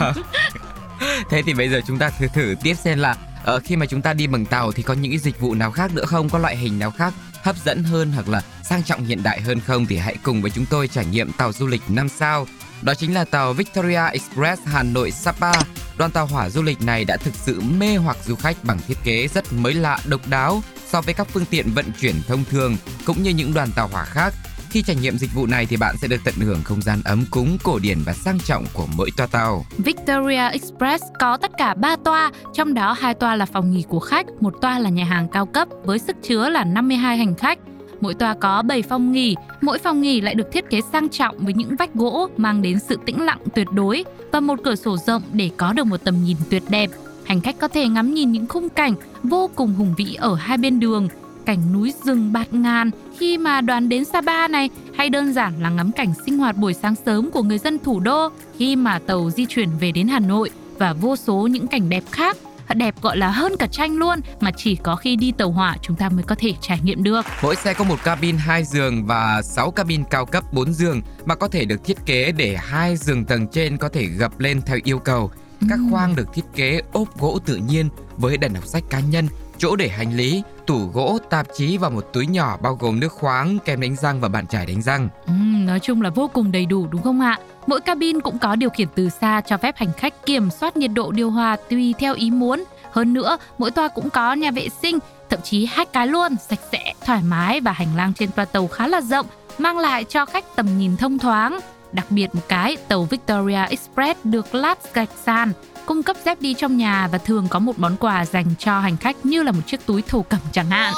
Vâng. 0.00 0.14
Thế 1.30 1.42
thì 1.46 1.54
bây 1.54 1.68
giờ 1.68 1.80
chúng 1.86 1.98
ta 1.98 2.10
thử 2.10 2.26
thử 2.34 2.54
tiếp 2.62 2.74
xem 2.84 2.98
là 2.98 3.16
ờ, 3.44 3.60
khi 3.64 3.76
mà 3.76 3.86
chúng 3.86 4.02
ta 4.02 4.12
đi 4.12 4.26
bằng 4.26 4.44
tàu 4.44 4.72
thì 4.72 4.82
có 4.82 4.94
những 4.94 5.12
cái 5.12 5.18
dịch 5.18 5.40
vụ 5.40 5.54
nào 5.54 5.70
khác 5.70 5.94
nữa 5.94 6.04
không? 6.04 6.28
Có 6.28 6.38
loại 6.38 6.56
hình 6.56 6.78
nào 6.78 6.90
khác 6.90 7.14
hấp 7.42 7.56
dẫn 7.64 7.82
hơn 7.82 8.12
hoặc 8.12 8.28
là 8.28 8.42
sang 8.62 8.82
trọng 8.82 9.04
hiện 9.04 9.22
đại 9.22 9.40
hơn 9.40 9.60
không? 9.60 9.86
Thì 9.86 9.96
hãy 9.96 10.16
cùng 10.22 10.42
với 10.42 10.50
chúng 10.50 10.66
tôi 10.66 10.88
trải 10.88 11.06
nghiệm 11.06 11.32
tàu 11.32 11.52
du 11.52 11.66
lịch 11.66 11.82
5 11.88 12.08
sao. 12.08 12.46
Đó 12.82 12.94
chính 12.94 13.14
là 13.14 13.24
tàu 13.24 13.52
Victoria 13.52 14.06
Express 14.12 14.62
Hà 14.64 14.82
Nội 14.82 15.10
Sapa. 15.10 15.52
Đoàn 15.98 16.10
tàu 16.10 16.26
hỏa 16.26 16.50
du 16.50 16.62
lịch 16.62 16.82
này 16.82 17.04
đã 17.04 17.16
thực 17.16 17.34
sự 17.34 17.60
mê 17.60 17.96
hoặc 17.96 18.16
du 18.26 18.34
khách 18.34 18.64
bằng 18.64 18.78
thiết 18.88 18.98
kế 19.04 19.28
rất 19.28 19.52
mới 19.52 19.74
lạ, 19.74 19.98
độc 20.04 20.28
đáo 20.28 20.62
so 20.88 21.00
với 21.00 21.14
các 21.14 21.26
phương 21.32 21.44
tiện 21.50 21.70
vận 21.74 21.86
chuyển 22.00 22.14
thông 22.28 22.44
thường 22.44 22.76
cũng 23.06 23.22
như 23.22 23.30
những 23.30 23.54
đoàn 23.54 23.68
tàu 23.76 23.88
hỏa 23.88 24.04
khác. 24.04 24.34
Khi 24.72 24.82
trải 24.82 24.96
nghiệm 24.96 25.18
dịch 25.18 25.34
vụ 25.34 25.46
này 25.46 25.66
thì 25.66 25.76
bạn 25.76 25.96
sẽ 26.00 26.08
được 26.08 26.20
tận 26.24 26.34
hưởng 26.34 26.62
không 26.64 26.82
gian 26.82 27.02
ấm 27.04 27.24
cúng, 27.30 27.58
cổ 27.62 27.78
điển 27.78 27.98
và 28.06 28.12
sang 28.12 28.38
trọng 28.38 28.64
của 28.72 28.86
mỗi 28.96 29.10
toa 29.16 29.26
tàu. 29.26 29.66
Victoria 29.78 30.48
Express 30.48 31.04
có 31.20 31.36
tất 31.36 31.50
cả 31.58 31.74
3 31.74 31.96
toa, 32.04 32.30
trong 32.54 32.74
đó 32.74 32.92
hai 32.92 33.14
toa 33.14 33.36
là 33.36 33.46
phòng 33.46 33.70
nghỉ 33.70 33.84
của 33.88 34.00
khách, 34.00 34.26
một 34.40 34.54
toa 34.60 34.78
là 34.78 34.90
nhà 34.90 35.04
hàng 35.04 35.28
cao 35.28 35.46
cấp 35.46 35.68
với 35.84 35.98
sức 35.98 36.16
chứa 36.22 36.48
là 36.48 36.64
52 36.64 37.16
hành 37.16 37.34
khách. 37.34 37.58
Mỗi 38.00 38.14
toa 38.14 38.34
có 38.34 38.62
7 38.62 38.82
phòng 38.82 39.12
nghỉ, 39.12 39.36
mỗi 39.60 39.78
phòng 39.78 40.00
nghỉ 40.00 40.20
lại 40.20 40.34
được 40.34 40.52
thiết 40.52 40.70
kế 40.70 40.80
sang 40.92 41.08
trọng 41.08 41.36
với 41.38 41.54
những 41.54 41.76
vách 41.76 41.94
gỗ 41.94 42.28
mang 42.36 42.62
đến 42.62 42.78
sự 42.88 42.98
tĩnh 43.06 43.22
lặng 43.22 43.40
tuyệt 43.54 43.66
đối 43.74 44.04
và 44.32 44.40
một 44.40 44.58
cửa 44.64 44.74
sổ 44.74 44.96
rộng 44.96 45.22
để 45.32 45.50
có 45.56 45.72
được 45.72 45.84
một 45.84 46.04
tầm 46.04 46.24
nhìn 46.24 46.36
tuyệt 46.50 46.62
đẹp. 46.68 46.90
Hành 47.24 47.40
khách 47.40 47.58
có 47.58 47.68
thể 47.68 47.88
ngắm 47.88 48.14
nhìn 48.14 48.32
những 48.32 48.46
khung 48.46 48.68
cảnh 48.68 48.94
vô 49.22 49.50
cùng 49.54 49.74
hùng 49.74 49.94
vĩ 49.96 50.14
ở 50.14 50.34
hai 50.34 50.58
bên 50.58 50.80
đường, 50.80 51.08
cảnh 51.46 51.72
núi 51.72 51.94
rừng 52.04 52.32
bạt 52.32 52.52
ngàn 52.52 52.90
khi 53.18 53.38
mà 53.38 53.60
đoàn 53.60 53.88
đến 53.88 54.04
Sapa 54.04 54.48
này 54.48 54.70
hay 54.96 55.10
đơn 55.10 55.32
giản 55.32 55.62
là 55.62 55.70
ngắm 55.70 55.92
cảnh 55.92 56.12
sinh 56.26 56.38
hoạt 56.38 56.56
buổi 56.56 56.74
sáng 56.74 56.94
sớm 57.06 57.30
của 57.30 57.42
người 57.42 57.58
dân 57.58 57.78
thủ 57.78 58.00
đô 58.00 58.28
khi 58.58 58.76
mà 58.76 58.98
tàu 58.98 59.30
di 59.30 59.46
chuyển 59.48 59.68
về 59.80 59.92
đến 59.92 60.08
Hà 60.08 60.18
Nội 60.18 60.50
và 60.78 60.92
vô 60.92 61.16
số 61.16 61.46
những 61.46 61.66
cảnh 61.66 61.88
đẹp 61.88 62.04
khác 62.10 62.36
đẹp 62.74 62.94
gọi 63.02 63.16
là 63.16 63.30
hơn 63.30 63.56
cả 63.56 63.66
tranh 63.66 63.96
luôn 63.96 64.20
mà 64.40 64.50
chỉ 64.56 64.76
có 64.76 64.96
khi 64.96 65.16
đi 65.16 65.32
tàu 65.32 65.50
hỏa 65.50 65.76
chúng 65.82 65.96
ta 65.96 66.08
mới 66.08 66.22
có 66.22 66.34
thể 66.38 66.54
trải 66.60 66.80
nghiệm 66.82 67.02
được. 67.02 67.26
Mỗi 67.42 67.56
xe 67.56 67.74
có 67.74 67.84
một 67.84 68.04
cabin 68.04 68.36
2 68.36 68.64
giường 68.64 69.06
và 69.06 69.42
6 69.42 69.70
cabin 69.70 70.04
cao 70.10 70.26
cấp 70.26 70.44
4 70.52 70.72
giường 70.74 71.00
mà 71.24 71.34
có 71.34 71.48
thể 71.48 71.64
được 71.64 71.84
thiết 71.84 71.96
kế 72.06 72.32
để 72.32 72.56
hai 72.56 72.96
giường 72.96 73.24
tầng 73.24 73.46
trên 73.48 73.76
có 73.76 73.88
thể 73.88 74.04
gập 74.04 74.40
lên 74.40 74.62
theo 74.66 74.78
yêu 74.84 74.98
cầu. 74.98 75.30
Các 75.70 75.78
khoang 75.90 76.16
được 76.16 76.28
thiết 76.34 76.44
kế 76.54 76.80
ốp 76.92 77.20
gỗ 77.20 77.38
tự 77.44 77.56
nhiên 77.56 77.88
với 78.16 78.36
đèn 78.36 78.54
đọc 78.54 78.66
sách 78.66 78.82
cá 78.90 79.00
nhân, 79.00 79.28
chỗ 79.58 79.76
để 79.76 79.88
hành 79.88 80.16
lý, 80.16 80.42
tủ 80.66 80.86
gỗ, 80.86 81.18
tạp 81.30 81.46
chí 81.56 81.76
và 81.76 81.88
một 81.88 82.12
túi 82.12 82.26
nhỏ 82.26 82.56
bao 82.62 82.74
gồm 82.74 83.00
nước 83.00 83.12
khoáng, 83.12 83.58
kem 83.64 83.80
đánh 83.80 83.96
răng 83.96 84.20
và 84.20 84.28
bàn 84.28 84.46
chải 84.46 84.66
đánh 84.66 84.82
răng. 84.82 85.08
Ừ, 85.26 85.32
nói 85.66 85.80
chung 85.80 86.02
là 86.02 86.10
vô 86.10 86.30
cùng 86.32 86.52
đầy 86.52 86.66
đủ 86.66 86.86
đúng 86.90 87.02
không 87.02 87.20
ạ? 87.20 87.38
Mỗi 87.66 87.80
cabin 87.80 88.20
cũng 88.20 88.38
có 88.38 88.56
điều 88.56 88.70
khiển 88.70 88.88
từ 88.94 89.08
xa 89.08 89.40
cho 89.40 89.56
phép 89.56 89.76
hành 89.76 89.92
khách 89.92 90.26
kiểm 90.26 90.50
soát 90.50 90.76
nhiệt 90.76 90.90
độ 90.94 91.12
điều 91.12 91.30
hòa 91.30 91.56
tùy 91.70 91.94
theo 91.98 92.14
ý 92.14 92.30
muốn. 92.30 92.64
Hơn 92.92 93.14
nữa, 93.14 93.38
mỗi 93.58 93.70
toa 93.70 93.88
cũng 93.88 94.10
có 94.10 94.32
nhà 94.32 94.50
vệ 94.50 94.68
sinh, 94.82 94.98
thậm 95.30 95.40
chí 95.42 95.66
hai 95.66 95.86
cái 95.86 96.06
luôn, 96.06 96.36
sạch 96.48 96.60
sẽ, 96.72 96.94
thoải 97.06 97.22
mái 97.22 97.60
và 97.60 97.72
hành 97.72 97.96
lang 97.96 98.12
trên 98.14 98.30
toa 98.30 98.44
tàu 98.44 98.68
khá 98.68 98.86
là 98.88 99.00
rộng, 99.00 99.26
mang 99.58 99.78
lại 99.78 100.04
cho 100.04 100.26
khách 100.26 100.44
tầm 100.56 100.78
nhìn 100.78 100.96
thông 100.96 101.18
thoáng. 101.18 101.60
Đặc 101.92 102.06
biệt 102.10 102.34
một 102.34 102.42
cái, 102.48 102.76
tàu 102.88 103.04
Victoria 103.04 103.64
Express 103.68 104.20
được 104.24 104.54
lát 104.54 104.94
gạch 104.94 105.08
san, 105.24 105.52
cung 105.86 106.02
cấp 106.02 106.16
dép 106.24 106.40
đi 106.40 106.54
trong 106.54 106.76
nhà 106.76 107.08
và 107.12 107.18
thường 107.18 107.48
có 107.48 107.58
một 107.58 107.78
món 107.78 107.96
quà 107.96 108.24
dành 108.24 108.46
cho 108.58 108.80
hành 108.80 108.96
khách 108.96 109.26
như 109.26 109.42
là 109.42 109.52
một 109.52 109.60
chiếc 109.66 109.86
túi 109.86 110.02
thổ 110.02 110.22
cẩm 110.22 110.40
chẳng 110.52 110.70
hạn. 110.70 110.94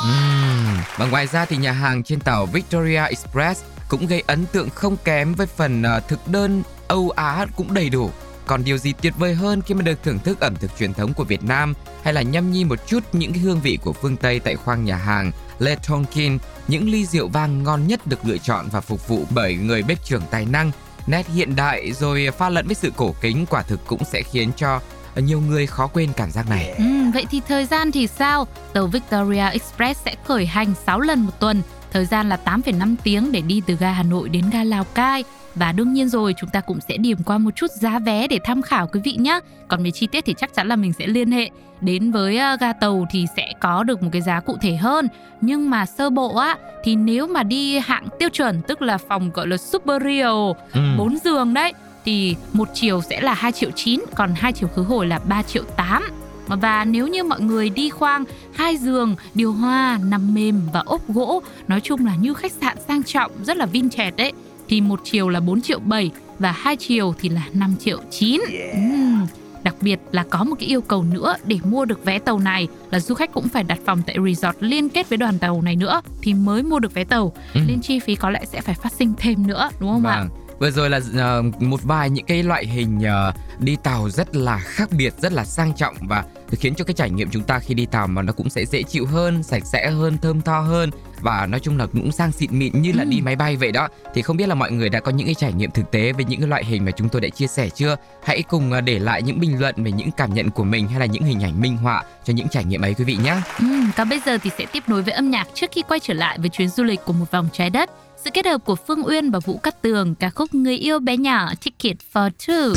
Và 0.97 1.07
ngoài 1.07 1.27
ra 1.27 1.45
thì 1.45 1.57
nhà 1.57 1.73
hàng 1.73 2.03
trên 2.03 2.21
tàu 2.21 2.47
Victoria 2.47 3.03
Express 3.05 3.63
cũng 3.89 4.07
gây 4.07 4.23
ấn 4.27 4.47
tượng 4.47 4.71
không 4.71 4.97
kém 5.05 5.35
với 5.35 5.47
phần 5.47 5.83
ờ, 5.83 6.01
thực 6.01 6.29
đơn 6.29 6.63
Âu 6.89 7.11
Á 7.11 7.47
cũng 7.57 7.75
đầy 7.75 7.89
đủ. 7.91 8.11
Còn 8.47 8.65
điều 8.65 8.79
gì 8.79 8.93
tuyệt 9.03 9.15
vời 9.19 9.35
hơn 9.35 9.63
khi 9.63 9.75
mà 9.75 9.83
được 9.83 10.03
thưởng 10.03 10.19
thức 10.19 10.41
ẩm 10.41 10.57
thực 10.57 10.71
truyền 10.79 10.95
thống 10.95 11.15
của 11.15 11.25
Việt 11.25 11.45
Nam 11.45 11.75
hay 12.03 12.15
là 12.15 12.23
nhâm 12.23 12.53
nhi 12.53 12.65
một 12.65 12.87
chút 12.87 13.01
những 13.13 13.33
cái 13.33 13.43
hương 13.43 13.61
vị 13.61 13.79
của 13.83 13.93
phương 13.93 14.17
Tây 14.17 14.41
tại 14.41 14.57
khoang 14.57 14.85
nhà 14.85 14.97
hàng 14.97 15.33
Le 15.59 15.77
Tonkin, 15.89 16.39
những 16.69 16.89
ly 16.89 17.07
rượu 17.07 17.29
vang 17.29 17.63
ngon 17.63 17.87
nhất 17.87 18.07
được 18.07 18.27
lựa 18.27 18.39
chọn 18.39 18.69
và 18.73 18.81
phục 18.81 19.09
vụ 19.09 19.25
bởi 19.31 19.55
người 19.55 19.83
bếp 19.83 20.05
trưởng 20.05 20.23
tài 20.31 20.47
năng, 20.47 20.71
nét 21.07 21.27
hiện 21.35 21.57
đại 21.57 21.93
rồi 21.93 22.29
pha 22.39 22.49
lẫn 22.49 22.67
với 22.67 22.75
sự 22.75 22.93
cổ 22.97 23.15
kính 23.21 23.47
quả 23.51 23.63
thực 23.63 23.87
cũng 23.87 24.05
sẽ 24.05 24.23
khiến 24.23 24.51
cho 24.57 24.81
nhiều 25.17 25.41
người 25.41 25.67
khó 25.67 25.87
quên 25.87 26.11
cảm 26.17 26.31
giác 26.31 26.51
này. 26.51 26.69
Ừ, 26.79 26.85
vậy 27.15 27.27
thì 27.31 27.41
thời 27.49 27.67
gian 27.67 27.93
thì 27.93 28.07
sao? 28.07 28.47
Tàu 28.73 28.87
Victoria 28.87 29.49
Express 29.53 30.05
sẽ 30.05 30.15
khởi 30.25 30.47
hành 30.47 30.75
6 30.87 31.01
lần 31.01 31.21
một 31.21 31.41
tuần, 31.41 31.63
thời 31.93 32.07
gian 32.07 32.29
là 32.29 32.39
8,5 32.45 32.97
tiếng 33.03 33.33
để 33.33 33.41
đi 33.41 33.63
từ 33.67 33.77
ga 33.77 33.93
Hà 33.93 34.03
Nội 34.03 34.29
đến 34.29 34.51
ga 34.53 34.65
Lào 34.65 34.85
Cai. 34.85 35.25
Và 35.55 35.73
đương 35.73 35.93
nhiên 35.93 36.09
rồi, 36.09 36.35
chúng 36.37 36.51
ta 36.51 36.61
cũng 36.61 36.79
sẽ 36.89 36.97
điểm 36.97 37.19
qua 37.25 37.39
một 37.39 37.51
chút 37.57 37.71
giá 37.71 37.99
vé 37.99 38.29
để 38.29 38.39
tham 38.45 38.63
khảo 38.63 38.87
quý 38.87 39.01
vị 39.05 39.17
nhé. 39.19 39.41
Còn 39.69 39.85
về 39.85 39.91
chi 39.91 40.07
tiết 40.07 40.25
thì 40.25 40.35
chắc 40.39 40.55
chắn 40.55 40.69
là 40.69 40.77
mình 40.77 40.93
sẽ 40.93 41.07
liên 41.07 41.31
hệ 41.33 41.51
đến 41.81 42.11
với 42.13 42.39
ờ, 42.39 42.57
ga 42.61 42.73
tàu 42.73 43.07
thì 43.11 43.27
sẽ 43.37 43.53
có 43.61 43.83
được 43.85 44.03
một 44.03 44.09
cái 44.13 44.23
giá 44.23 44.41
cụ 44.41 44.57
thể 44.61 44.77
hơn. 44.77 45.09
Nhưng 45.41 45.71
mà 45.71 45.87
sơ 45.87 46.11
bộ 46.11 46.37
á 46.37 46.57
thì 46.85 46.97
nếu 46.97 47.27
mà 47.27 47.43
đi 47.43 47.79
hạng 47.79 48.09
tiêu 48.19 48.29
chuẩn 48.29 48.63
tức 48.63 48.83
là 48.83 48.99
phòng 48.99 49.31
gọi 49.35 49.47
là 49.47 49.57
Superior 49.57 50.57
Ừm. 50.73 50.97
4 50.99 51.19
giường 51.25 51.55
đấy 51.55 51.73
thì 52.05 52.37
một 52.53 52.69
chiều 52.75 53.01
sẽ 53.11 53.21
là 53.21 53.35
2 53.35 53.53
triệu 53.53 53.71
9 53.71 54.01
còn 54.15 54.35
hai 54.37 54.53
chiều 54.53 54.69
khứ 54.69 54.83
hồi 54.83 55.07
là 55.07 55.19
3 55.19 55.43
triệu 55.43 55.63
8 55.77 56.03
và 56.47 56.85
nếu 56.85 57.09
như 57.09 57.25
mọi 57.25 57.41
người 57.41 57.71
đi 57.71 57.91
khoang 57.91 58.25
hai 58.55 58.77
giường 58.77 59.17
điều 59.35 59.53
hòa 59.53 59.99
nằm 60.05 60.35
mềm 60.35 60.61
và 60.73 60.81
ốp 60.81 61.09
gỗ 61.09 61.43
nói 61.69 61.81
chung 61.81 62.07
là 62.07 62.15
như 62.17 62.35
khách 62.35 62.53
sạn 62.53 62.77
sang 62.89 63.03
trọng 63.03 63.31
rất 63.45 63.57
là 63.57 63.67
vintage 63.67 64.11
đấy 64.11 64.33
thì 64.69 64.81
một 64.81 65.01
chiều 65.05 65.29
là 65.29 65.41
4 65.41 65.61
triệu 65.61 65.79
7 65.79 66.11
và 66.39 66.53
hai 66.53 66.77
chiều 66.77 67.15
thì 67.21 67.29
là 67.29 67.43
5 67.53 67.75
triệu 67.81 67.99
9 68.11 68.41
Ừm, 68.73 69.27
Đặc 69.65 69.75
biệt 69.81 70.01
là 70.13 70.25
có 70.31 70.45
một 70.45 70.57
cái 70.59 70.69
yêu 70.69 70.81
cầu 70.81 71.03
nữa 71.03 71.37
để 71.45 71.59
mua 71.65 71.85
được 71.85 72.05
vé 72.05 72.19
tàu 72.19 72.39
này 72.39 72.69
là 72.91 73.01
du 73.01 73.15
khách 73.15 73.33
cũng 73.33 73.49
phải 73.49 73.65
đặt 73.65 73.79
phòng 73.87 74.03
tại 74.07 74.17
resort 74.27 74.57
liên 74.61 74.89
kết 74.89 75.09
với 75.09 75.17
đoàn 75.17 75.39
tàu 75.39 75.63
này 75.63 75.77
nữa 75.77 76.01
thì 76.23 76.35
mới 76.35 76.63
mua 76.63 76.79
được 76.79 76.95
vé 76.95 77.05
tàu. 77.05 77.33
Ừ. 77.55 77.61
Nên 77.67 77.81
chi 77.81 77.99
phí 77.99 78.15
có 78.15 78.31
lẽ 78.31 78.45
sẽ 78.53 78.61
phải 78.61 78.75
phát 78.75 78.93
sinh 78.93 79.13
thêm 79.19 79.47
nữa 79.47 79.71
đúng 79.81 79.91
không 79.91 80.07
ạ? 80.07 80.17
Vâng. 80.19 80.29
Vừa 80.59 80.71
rồi 80.71 80.91
là 80.91 81.01
ờ, 81.17 81.43
một 81.61 81.83
vài 81.83 82.11
những 82.11 82.25
cái 82.27 82.43
loại 82.43 82.67
hình 82.67 83.01
ờ, 83.03 83.33
đi 83.59 83.77
tàu 83.83 84.11
rất 84.11 84.37
là 84.37 84.59
khác 84.59 84.89
biệt, 84.93 85.15
rất 85.21 85.33
là 85.33 85.45
sang 85.45 85.75
trọng 85.75 85.95
và 86.01 86.25
khiến 86.51 86.75
cho 86.75 86.85
cái 86.85 86.95
trải 86.95 87.11
nghiệm 87.11 87.31
chúng 87.31 87.43
ta 87.43 87.59
khi 87.59 87.75
đi 87.75 87.87
tàu 87.87 88.07
mà 88.07 88.23
nó 88.23 88.33
cũng 88.33 88.51
sẽ 88.51 88.67
dễ 88.67 88.83
chịu 88.83 89.07
hơn, 89.07 89.43
sạch 89.43 89.63
sẽ 89.67 89.91
hơn, 89.91 90.19
thơm 90.23 90.41
tho 90.41 90.61
hơn 90.61 90.91
và 91.25 91.47
nói 91.47 91.61
chung 91.61 91.79
là 91.79 91.87
cũng 91.87 92.13
sang 92.13 92.33
xịn 92.33 92.59
mịn 92.59 92.83
như 92.83 92.93
là 92.93 93.03
Ừ. 93.03 93.09
đi 93.09 93.21
máy 93.21 93.37
bay 93.37 93.57
vậy 93.57 93.73
đó. 93.73 93.89
Thì 94.15 94.23
không 94.23 94.37
biết 94.37 94.49
là 94.49 94.55
mọi 94.55 94.71
người 94.73 94.89
đã 94.89 95.01
có 95.01 95.13
những 95.13 95.27
cái 95.27 95.35
trải 95.35 95.53
nghiệm 95.53 95.71
thực 95.71 95.91
tế 95.91 96.13
với 96.13 96.25
những 96.25 96.41
cái 96.41 96.49
loại 96.49 96.65
hình 96.65 96.85
mà 96.85 96.91
chúng 96.91 97.09
tôi 97.09 97.21
đã 97.21 97.29
chia 97.29 97.47
sẻ 97.47 97.69
chưa? 97.69 97.97
Hãy 98.25 98.43
cùng 98.43 98.73
ờ, 98.73 98.81
để 98.81 98.99
lại 98.99 99.23
những 99.23 99.41
bình 99.41 99.61
luận 99.61 99.75
về 99.85 99.93
những 99.93 100.11
cảm 100.17 100.35
nhận 100.35 100.51
của 100.51 100.65
mình 100.65 100.89
hay 100.89 101.01
là 101.01 101.07
những 101.07 101.23
hình 101.23 101.43
ảnh 101.43 101.61
minh 101.61 101.77
họa 101.77 102.03
cho 102.25 102.33
những 102.33 102.49
trải 102.49 102.65
nghiệm 102.65 102.81
ấy 102.85 102.95
quý 102.95 103.05
vị 103.05 103.17
nhé. 103.25 103.37
Ừm, 103.59 103.91
còn 103.97 104.09
bây 104.09 104.21
giờ 104.27 104.39
thì 104.39 104.51
sẽ 104.59 104.65
tiếp 104.73 104.83
nối 104.87 105.03
với 105.03 105.15
âm 105.15 105.31
nhạc 105.31 105.49
trước 105.55 105.71
khi 105.73 105.83
quay 105.89 106.01
trở 106.01 106.15
lại 106.15 106.39
với 106.39 106.49
chuyến 106.49 106.69
du 106.69 106.85
lịch 106.85 107.01
của 107.05 107.13
một 107.13 107.31
vòng 107.31 107.49
trái 107.53 107.71
đất. 107.71 107.91
Sự 108.25 108.31
kết 108.35 108.47
hợp 108.47 108.59
của 108.65 108.77
Phương 108.87 109.07
Uyên 109.07 109.31
và 109.31 109.39
Vũ 109.39 109.57
Cát 109.59 109.83
Tường, 109.83 110.15
ca 110.15 110.31
khúc 110.31 110.55
Người 110.55 110.77
yêu 110.77 110.99
bé 110.99 111.17
nhỏ 111.17 111.53
Ticket 111.65 111.97
for 112.13 112.31
Two. 112.39 112.75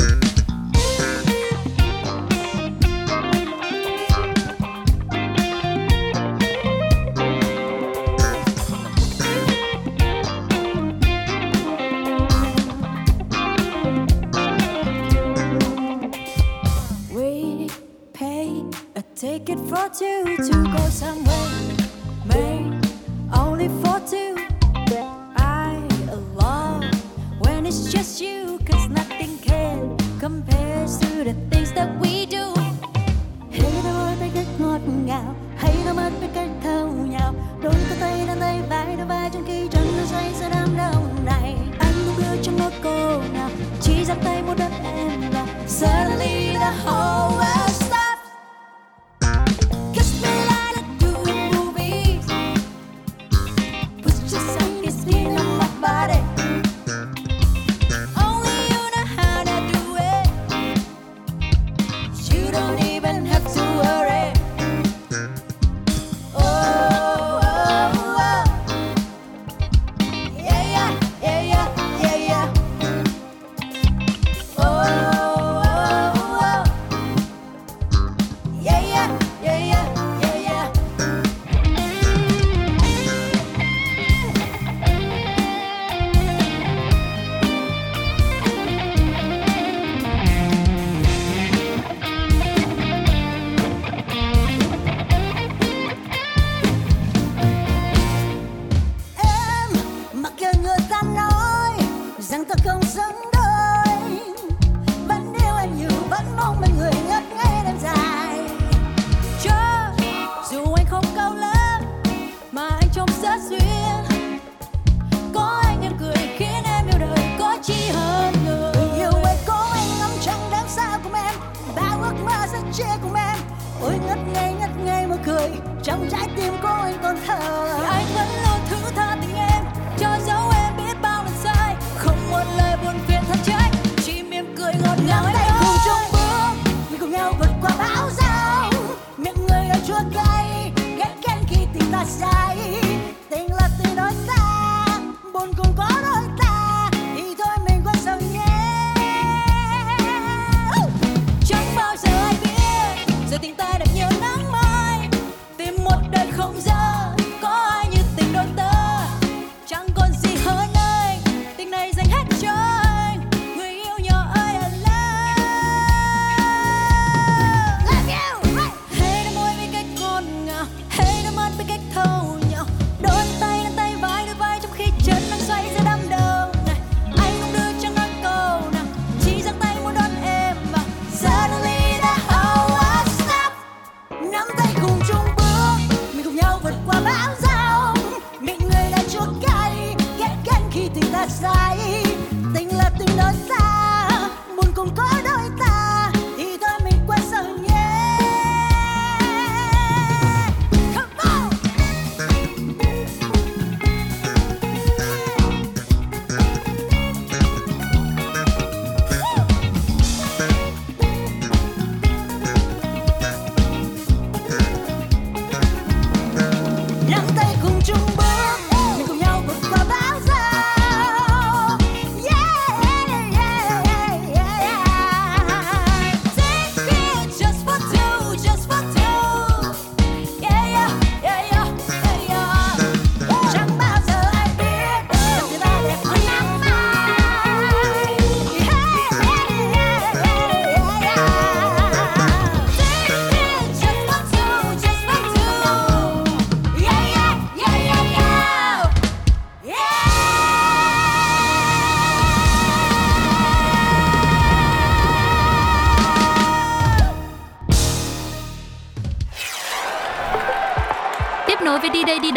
Cười 125.26 125.50
trong 125.82 126.08
trái 126.10 126.28
tim 126.36 126.52
của 126.62 126.68
anh 126.68 126.98
còn 127.02 127.16
thở. 127.26 127.78
Thì 127.78 127.84
anh 127.84 128.06
vẫn 128.14 128.28
luôn 128.44 128.60
thứ 128.70 128.90
tha 128.96 129.16
tình 129.20 129.36
em 129.36 129.64
cho 129.98 130.08
dấu 130.26 130.50
em 130.64 130.76
biết 130.76 130.96
bao 131.02 131.24
lần 131.24 131.34
sai. 131.44 131.74
Không 131.98 132.30
một 132.30 132.44
lời 132.56 132.76
buồn 132.84 132.94
phiền 133.06 133.22
thật 133.28 133.38
trái 133.44 133.70
chỉ 134.04 134.22
mỉm 134.22 134.54
cười 134.56 134.72
ngọt 134.82 134.96
ngào 135.06 135.24
em 135.26 135.34
tay 135.34 135.50
cùng 135.60 135.76
chung 135.84 136.12
bước 136.12 136.72
mình 136.90 137.00
cùng 137.00 137.10
nhau 137.10 137.32
vượt 137.38 137.50
qua 137.62 137.70
bão 137.78 138.10
giông 138.10 138.84
miệng 139.16 139.46
người 139.48 139.68
đã 139.68 139.76
chua 139.86 140.00
cay 140.14 140.72
ghét 140.76 141.14
ghen 141.28 141.38
khi 141.48 141.66
tình 141.74 141.92
ta 141.92 142.04
say 142.04 142.47